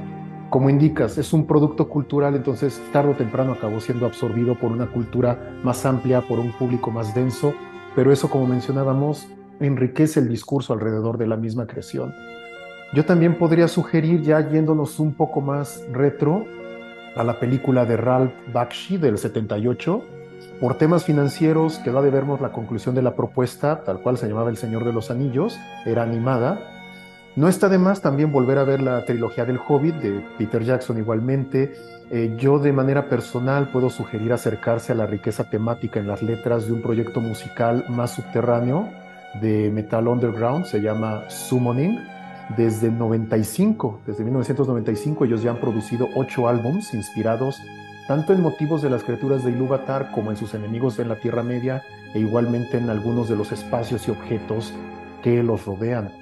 como 0.50 0.68
indicas, 0.68 1.16
es 1.16 1.32
un 1.32 1.46
producto 1.46 1.88
cultural, 1.88 2.34
entonces 2.34 2.82
tarde 2.92 3.12
o 3.12 3.16
temprano 3.16 3.52
acabó 3.52 3.80
siendo 3.80 4.04
absorbido 4.04 4.56
por 4.56 4.72
una 4.72 4.88
cultura 4.88 5.54
más 5.62 5.86
amplia, 5.86 6.20
por 6.22 6.40
un 6.40 6.52
público 6.52 6.90
más 6.90 7.14
denso, 7.14 7.54
pero 7.94 8.12
eso, 8.12 8.28
como 8.28 8.46
mencionábamos, 8.46 9.28
enriquece 9.60 10.20
el 10.20 10.28
discurso 10.28 10.72
alrededor 10.72 11.18
de 11.18 11.28
la 11.28 11.36
misma 11.36 11.66
creación. 11.66 12.12
Yo 12.92 13.04
también 13.04 13.38
podría 13.38 13.68
sugerir, 13.68 14.22
ya 14.22 14.50
yéndonos 14.50 14.98
un 14.98 15.14
poco 15.14 15.40
más 15.40 15.84
retro, 15.92 16.44
a 17.16 17.24
la 17.24 17.38
película 17.38 17.84
de 17.84 17.96
Ralph 17.96 18.32
Bakshi 18.52 18.96
del 18.96 19.18
78. 19.18 20.02
Por 20.60 20.74
temas 20.78 21.04
financieros 21.04 21.78
quedó 21.78 22.02
de 22.02 22.10
vernos 22.10 22.40
la 22.40 22.52
conclusión 22.52 22.94
de 22.94 23.02
la 23.02 23.14
propuesta, 23.14 23.82
tal 23.84 24.00
cual 24.00 24.18
se 24.18 24.28
llamaba 24.28 24.50
El 24.50 24.56
Señor 24.56 24.84
de 24.84 24.92
los 24.92 25.10
Anillos, 25.10 25.58
era 25.86 26.02
animada, 26.02 26.79
no 27.36 27.48
está 27.48 27.68
de 27.68 27.78
más 27.78 28.00
también 28.00 28.32
volver 28.32 28.58
a 28.58 28.64
ver 28.64 28.82
la 28.82 29.04
trilogía 29.04 29.44
del 29.44 29.58
Hobbit 29.58 29.94
de 29.96 30.24
Peter 30.36 30.64
Jackson 30.64 30.98
igualmente. 30.98 31.74
Eh, 32.10 32.34
yo 32.36 32.58
de 32.58 32.72
manera 32.72 33.08
personal 33.08 33.68
puedo 33.68 33.88
sugerir 33.88 34.32
acercarse 34.32 34.92
a 34.92 34.96
la 34.96 35.06
riqueza 35.06 35.48
temática 35.48 36.00
en 36.00 36.08
las 36.08 36.22
letras 36.22 36.66
de 36.66 36.72
un 36.72 36.82
proyecto 36.82 37.20
musical 37.20 37.84
más 37.88 38.12
subterráneo 38.12 38.88
de 39.40 39.70
Metal 39.70 40.08
Underground, 40.08 40.64
se 40.64 40.80
llama 40.80 41.22
Summoning. 41.28 41.98
Desde 42.56 42.90
95, 42.90 44.00
desde 44.04 44.24
1995 44.24 45.24
ellos 45.24 45.40
ya 45.40 45.52
han 45.52 45.60
producido 45.60 46.08
ocho 46.16 46.48
álbums 46.48 46.92
inspirados 46.94 47.62
tanto 48.08 48.32
en 48.32 48.40
motivos 48.40 48.82
de 48.82 48.90
las 48.90 49.04
criaturas 49.04 49.44
de 49.44 49.52
Ilúvatar 49.52 50.10
como 50.10 50.32
en 50.32 50.36
sus 50.36 50.52
enemigos 50.54 50.98
en 50.98 51.08
la 51.08 51.20
Tierra 51.20 51.44
Media 51.44 51.84
e 52.12 52.18
igualmente 52.18 52.76
en 52.76 52.90
algunos 52.90 53.28
de 53.28 53.36
los 53.36 53.52
espacios 53.52 54.08
y 54.08 54.10
objetos 54.10 54.74
que 55.22 55.44
los 55.44 55.64
rodean. 55.64 56.19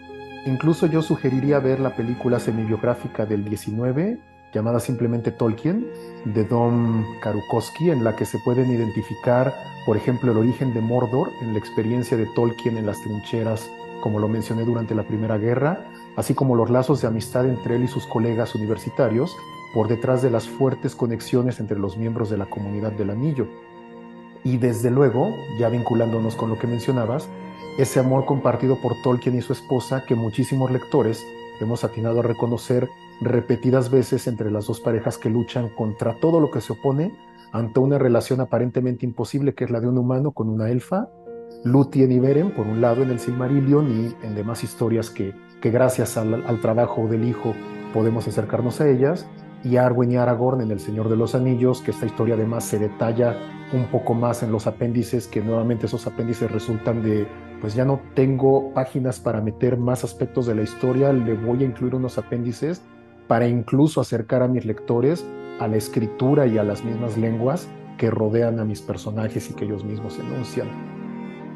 Incluso 0.48 0.86
yo 0.86 1.02
sugeriría 1.02 1.58
ver 1.58 1.78
la 1.78 1.94
película 1.94 2.40
semibiográfica 2.40 3.26
del 3.26 3.44
19, 3.44 4.18
llamada 4.54 4.80
simplemente 4.80 5.30
Tolkien, 5.30 5.86
de 6.24 6.44
Don 6.44 7.04
Karukowski, 7.20 7.90
en 7.90 8.02
la 8.02 8.16
que 8.16 8.24
se 8.24 8.38
pueden 8.38 8.70
identificar, 8.70 9.52
por 9.84 9.98
ejemplo, 9.98 10.32
el 10.32 10.38
origen 10.38 10.72
de 10.72 10.80
Mordor 10.80 11.28
en 11.42 11.52
la 11.52 11.58
experiencia 11.58 12.16
de 12.16 12.26
Tolkien 12.34 12.78
en 12.78 12.86
las 12.86 12.98
trincheras, 13.02 13.70
como 14.02 14.20
lo 14.20 14.26
mencioné 14.26 14.64
durante 14.64 14.94
la 14.94 15.02
Primera 15.02 15.36
Guerra, 15.36 15.84
así 16.16 16.32
como 16.32 16.56
los 16.56 16.70
lazos 16.70 17.02
de 17.02 17.08
amistad 17.08 17.46
entre 17.46 17.76
él 17.76 17.84
y 17.84 17.88
sus 17.88 18.06
colegas 18.06 18.54
universitarios, 18.54 19.36
por 19.74 19.86
detrás 19.86 20.22
de 20.22 20.30
las 20.30 20.48
fuertes 20.48 20.96
conexiones 20.96 21.60
entre 21.60 21.78
los 21.78 21.98
miembros 21.98 22.30
de 22.30 22.38
la 22.38 22.46
comunidad 22.46 22.92
del 22.92 23.10
anillo. 23.10 23.46
Y 24.44 24.56
desde 24.56 24.90
luego, 24.90 25.30
ya 25.58 25.68
vinculándonos 25.68 26.36
con 26.36 26.48
lo 26.48 26.58
que 26.58 26.66
mencionabas, 26.66 27.28
ese 27.78 28.00
amor 28.00 28.24
compartido 28.24 28.76
por 28.82 29.00
Tolkien 29.02 29.36
y 29.36 29.40
su 29.40 29.52
esposa 29.52 30.04
que 30.04 30.16
muchísimos 30.16 30.72
lectores 30.72 31.24
hemos 31.60 31.84
atinado 31.84 32.20
a 32.20 32.22
reconocer 32.24 32.88
repetidas 33.20 33.88
veces 33.88 34.26
entre 34.26 34.50
las 34.50 34.66
dos 34.66 34.80
parejas 34.80 35.16
que 35.16 35.30
luchan 35.30 35.68
contra 35.68 36.14
todo 36.14 36.40
lo 36.40 36.50
que 36.50 36.60
se 36.60 36.72
opone 36.72 37.12
ante 37.52 37.78
una 37.78 37.96
relación 37.96 38.40
aparentemente 38.40 39.06
imposible 39.06 39.54
que 39.54 39.64
es 39.64 39.70
la 39.70 39.80
de 39.80 39.86
un 39.86 39.96
humano 39.96 40.32
con 40.32 40.48
una 40.48 40.70
elfa, 40.70 41.08
Lúthien 41.64 42.10
y 42.10 42.18
Beren 42.18 42.52
por 42.52 42.66
un 42.66 42.80
lado 42.80 43.02
en 43.02 43.10
el 43.10 43.20
Silmarillion 43.20 43.88
y 43.90 44.26
en 44.26 44.34
demás 44.34 44.64
historias 44.64 45.08
que, 45.08 45.32
que 45.62 45.70
gracias 45.70 46.16
al, 46.16 46.44
al 46.46 46.60
trabajo 46.60 47.06
del 47.06 47.24
hijo 47.24 47.54
podemos 47.94 48.26
acercarnos 48.26 48.80
a 48.80 48.88
ellas, 48.88 49.26
y 49.64 49.76
Arwen 49.76 50.12
y 50.12 50.16
Aragorn 50.16 50.60
en 50.60 50.70
El 50.70 50.78
Señor 50.78 51.08
de 51.08 51.16
los 51.16 51.34
Anillos, 51.34 51.80
que 51.80 51.90
esta 51.90 52.06
historia 52.06 52.34
además 52.36 52.64
se 52.64 52.78
detalla 52.78 53.36
un 53.72 53.86
poco 53.86 54.14
más 54.14 54.44
en 54.44 54.52
los 54.52 54.68
apéndices, 54.68 55.26
que 55.26 55.40
nuevamente 55.40 55.86
esos 55.86 56.06
apéndices 56.06 56.50
resultan 56.50 57.02
de, 57.02 57.26
pues 57.60 57.74
ya 57.74 57.84
no 57.84 58.00
tengo 58.14 58.72
páginas 58.74 59.20
para 59.20 59.40
meter 59.40 59.76
más 59.76 60.04
aspectos 60.04 60.46
de 60.46 60.54
la 60.54 60.62
historia, 60.62 61.12
le 61.12 61.34
voy 61.34 61.62
a 61.62 61.66
incluir 61.66 61.94
unos 61.94 62.18
apéndices 62.18 62.82
para 63.26 63.48
incluso 63.48 64.00
acercar 64.00 64.42
a 64.42 64.48
mis 64.48 64.64
lectores 64.64 65.24
a 65.60 65.68
la 65.68 65.76
escritura 65.76 66.46
y 66.46 66.58
a 66.58 66.64
las 66.64 66.84
mismas 66.84 67.16
lenguas 67.16 67.68
que 67.96 68.10
rodean 68.10 68.60
a 68.60 68.64
mis 68.64 68.80
personajes 68.80 69.50
y 69.50 69.54
que 69.54 69.64
ellos 69.64 69.84
mismos 69.84 70.18
enuncian. 70.18 70.68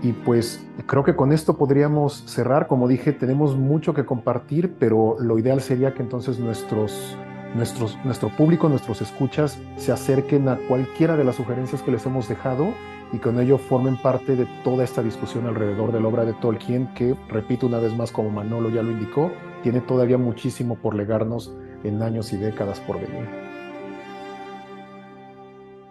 Y 0.03 0.13
pues 0.13 0.67
creo 0.87 1.05
que 1.05 1.15
con 1.15 1.33
esto 1.33 1.57
podríamos 1.57 2.25
cerrar. 2.27 2.67
Como 2.67 2.89
dije, 2.89 3.13
tenemos 3.13 3.57
mucho 3.57 3.95
que 3.95 4.05
compartir, 4.05 4.75
pero 4.79 5.17
lo 5.21 5.39
ideal 5.39 5.61
sería 5.61 5.95
que 5.95 6.03
entonces 6.03 6.41
nuestros 6.41 7.17
nuestros, 7.55 7.99
nuestro 8.05 8.31
público, 8.31 8.69
nuestros 8.69 9.03
escuchas, 9.03 9.61
se 9.77 9.93
acerquen 9.93 10.49
a 10.49 10.57
cualquiera 10.69 11.17
de 11.17 11.25
las 11.25 11.37
sugerencias 11.37 11.83
que 11.83 11.93
les 11.93 12.05
hemos 12.07 12.29
dejado 12.29 12.73
y 13.13 13.19
con 13.19 13.39
ello 13.39 13.59
formen 13.59 13.97
parte 13.97 14.37
de 14.37 14.47
toda 14.65 14.85
esta 14.85 15.03
discusión 15.03 15.47
alrededor 15.47 15.93
de 15.93 16.01
la 16.01 16.09
obra 16.09 16.25
de 16.25 16.33
Tolkien, 16.33 16.93
que, 16.95 17.15
repito 17.29 17.67
una 17.67 17.79
vez 17.79 17.95
más, 17.95 18.11
como 18.11 18.31
Manolo 18.31 18.71
ya 18.71 18.83
lo 18.83 18.91
indicó, 18.91 19.31
tiene 19.63 19.81
todavía 19.81 20.17
muchísimo 20.17 20.77
por 20.77 20.95
legarnos 20.95 21.53
en 21.85 22.03
años 22.03 22.33
y 22.33 22.39
décadas 22.39 22.81
por 22.81 22.97
venir. 22.97 23.29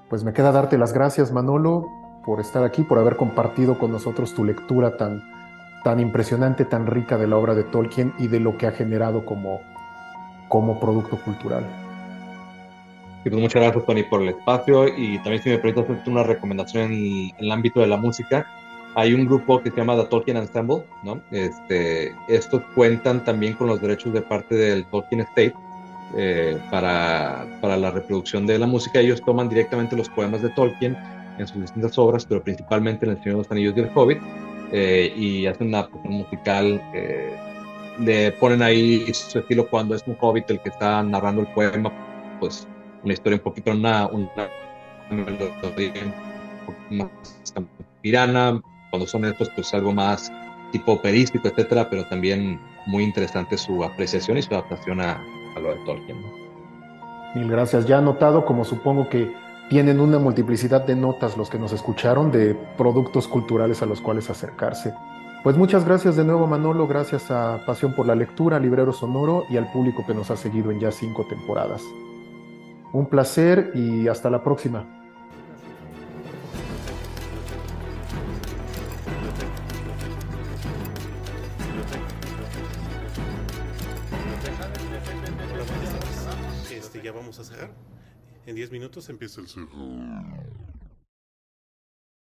Pues 0.10 0.24
me 0.24 0.34
queda 0.34 0.52
darte 0.52 0.78
las 0.78 0.94
gracias, 0.94 1.32
Manolo, 1.32 1.88
por 2.26 2.40
estar 2.40 2.64
aquí, 2.64 2.84
por 2.84 2.98
haber 2.98 3.16
compartido 3.16 3.78
con 3.78 3.92
nosotros 3.92 4.34
tu 4.34 4.44
lectura 4.44 4.98
tan, 4.98 5.22
tan 5.84 6.00
impresionante, 6.00 6.66
tan 6.66 6.88
rica 6.88 7.18
de 7.18 7.28
la 7.28 7.38
obra 7.38 7.54
de 7.54 7.64
Tolkien 7.64 8.14
y 8.18 8.28
de 8.28 8.40
lo 8.40 8.58
que 8.58 8.68
ha 8.68 8.72
generado 8.72 9.26
como, 9.26 9.62
como 10.50 10.80
producto 10.80 11.18
cultural. 11.18 11.81
Pues 13.24 13.36
muchas 13.36 13.62
gracias, 13.62 13.86
Tony, 13.86 14.04
por 14.04 14.22
el 14.22 14.30
espacio 14.30 14.88
y 14.88 15.18
también 15.20 15.44
si 15.44 15.50
me 15.50 15.58
permites 15.60 15.84
hacerte 15.84 16.10
una 16.10 16.24
recomendación 16.24 16.92
en 16.92 17.32
el, 17.38 17.52
ámbito 17.52 17.80
de 17.80 17.88
la 17.88 17.98
música. 17.98 18.48
Hay 18.96 19.14
un 19.14 19.26
grupo 19.26 19.62
que 19.62 19.70
se 19.70 19.78
llama 19.78 19.96
The 19.96 20.06
Tolkien 20.06 20.38
Ensemble, 20.38 20.84
¿no? 21.04 21.22
Este, 21.32 22.14
estos 22.28 22.62
cuentan 22.76 23.24
también 23.24 23.54
con 23.54 23.68
los 23.68 23.80
derechos 23.80 24.12
de 24.14 24.22
parte 24.22 24.56
del 24.56 24.86
Tolkien 24.86 25.22
Estate 25.22 25.54
eh, 26.18 26.58
para, 26.72 27.46
para 27.62 27.78
la 27.78 27.92
reproducción 27.92 28.48
de 28.48 28.58
la 28.58 28.68
música. 28.68 29.00
Ellos 29.00 29.22
toman 29.22 29.48
directamente 29.48 29.96
los 29.96 30.10
poemas 30.10 30.42
de 30.42 30.50
Tolkien 30.50 30.98
en 31.38 31.48
sus 31.48 31.62
distintas 31.62 31.98
obras, 31.98 32.26
pero 32.26 32.44
principalmente 32.44 33.06
en 33.06 33.12
El 33.12 33.18
Señor 33.20 33.36
de 33.36 33.44
los 33.44 33.52
Anillos 33.52 33.74
y 33.78 33.80
El 33.82 33.92
Hobbit, 33.94 34.20
eh, 34.74 35.14
y 35.16 35.46
hacen 35.46 35.68
una, 35.68 35.88
un 36.04 36.18
musical 36.18 36.82
eh, 36.94 37.36
le 38.00 38.32
ponen 38.34 38.62
ahí 38.62 39.14
su 39.14 39.40
estilo 39.40 39.70
cuando 39.70 39.96
es 39.96 40.04
un 40.08 40.18
hobbit 40.20 40.50
el 40.50 40.60
que 40.62 40.70
está 40.70 41.04
narrando 41.04 41.42
el 41.42 41.48
poema, 41.48 41.92
pues 42.40 42.68
una 43.04 43.14
historia 43.14 43.38
un 43.38 43.44
poquito, 43.44 43.72
una, 43.72 44.08
una 44.08 44.50
más 46.90 47.10
pirana, 48.02 48.62
cuando 48.90 49.08
son 49.08 49.26
estos, 49.26 49.50
pues 49.50 49.74
algo 49.74 49.94
más 49.94 50.32
tipo 50.72 50.94
operístico, 50.94 51.48
etcétera, 51.48 51.90
pero 51.90 52.06
también 52.06 52.60
muy 52.88 53.04
interesante 53.04 53.58
su 53.58 53.84
apreciación 53.84 54.38
y 54.38 54.42
su 54.42 54.54
adaptación 54.54 55.02
a, 55.02 55.22
a 55.56 55.60
lo 55.60 55.70
de 55.70 55.86
Tolkien. 55.86 56.18
Mil 57.36 57.50
gracias. 57.50 57.86
Ya 57.86 58.02
notado, 58.02 58.46
como 58.46 58.66
supongo 58.66 59.10
que 59.10 59.34
tienen 59.70 60.00
una 60.00 60.20
multiplicidad 60.20 60.86
de 60.86 60.96
notas 60.96 61.38
los 61.38 61.50
que 61.50 61.58
nos 61.58 61.72
escucharon, 61.72 62.32
de 62.32 62.56
productos 62.78 63.28
culturales 63.28 63.82
a 63.82 63.86
los 63.86 64.02
cuales 64.02 64.30
acercarse. 64.30 64.94
Pues 65.44 65.58
muchas 65.58 65.86
gracias 65.86 66.16
de 66.18 66.24
nuevo 66.24 66.46
Manolo, 66.46 66.88
gracias 66.88 67.32
a 67.32 67.64
Pasión 67.66 67.96
por 67.96 68.06
la 68.06 68.14
Lectura, 68.14 68.60
Librero 68.60 68.92
Sonoro 68.92 69.46
y 69.50 69.58
al 69.58 69.72
público 69.72 70.06
que 70.06 70.14
nos 70.14 70.30
ha 70.30 70.38
seguido 70.38 70.72
en 70.72 70.80
ya 70.80 70.92
cinco 70.92 71.26
temporadas. 71.26 71.82
Un 72.94 73.08
placer 73.08 73.72
y 73.74 74.08
hasta 74.08 74.30
la 74.30 74.44
próxima. 74.44 74.86
Este, 86.70 87.02
ya 87.02 87.12
vamos 87.12 87.40
a 87.40 87.44
cerrar. 87.44 87.72
En 88.46 88.56
10 88.56 88.72
minutos 88.72 89.08
empieza 89.10 89.40
el 89.40 89.48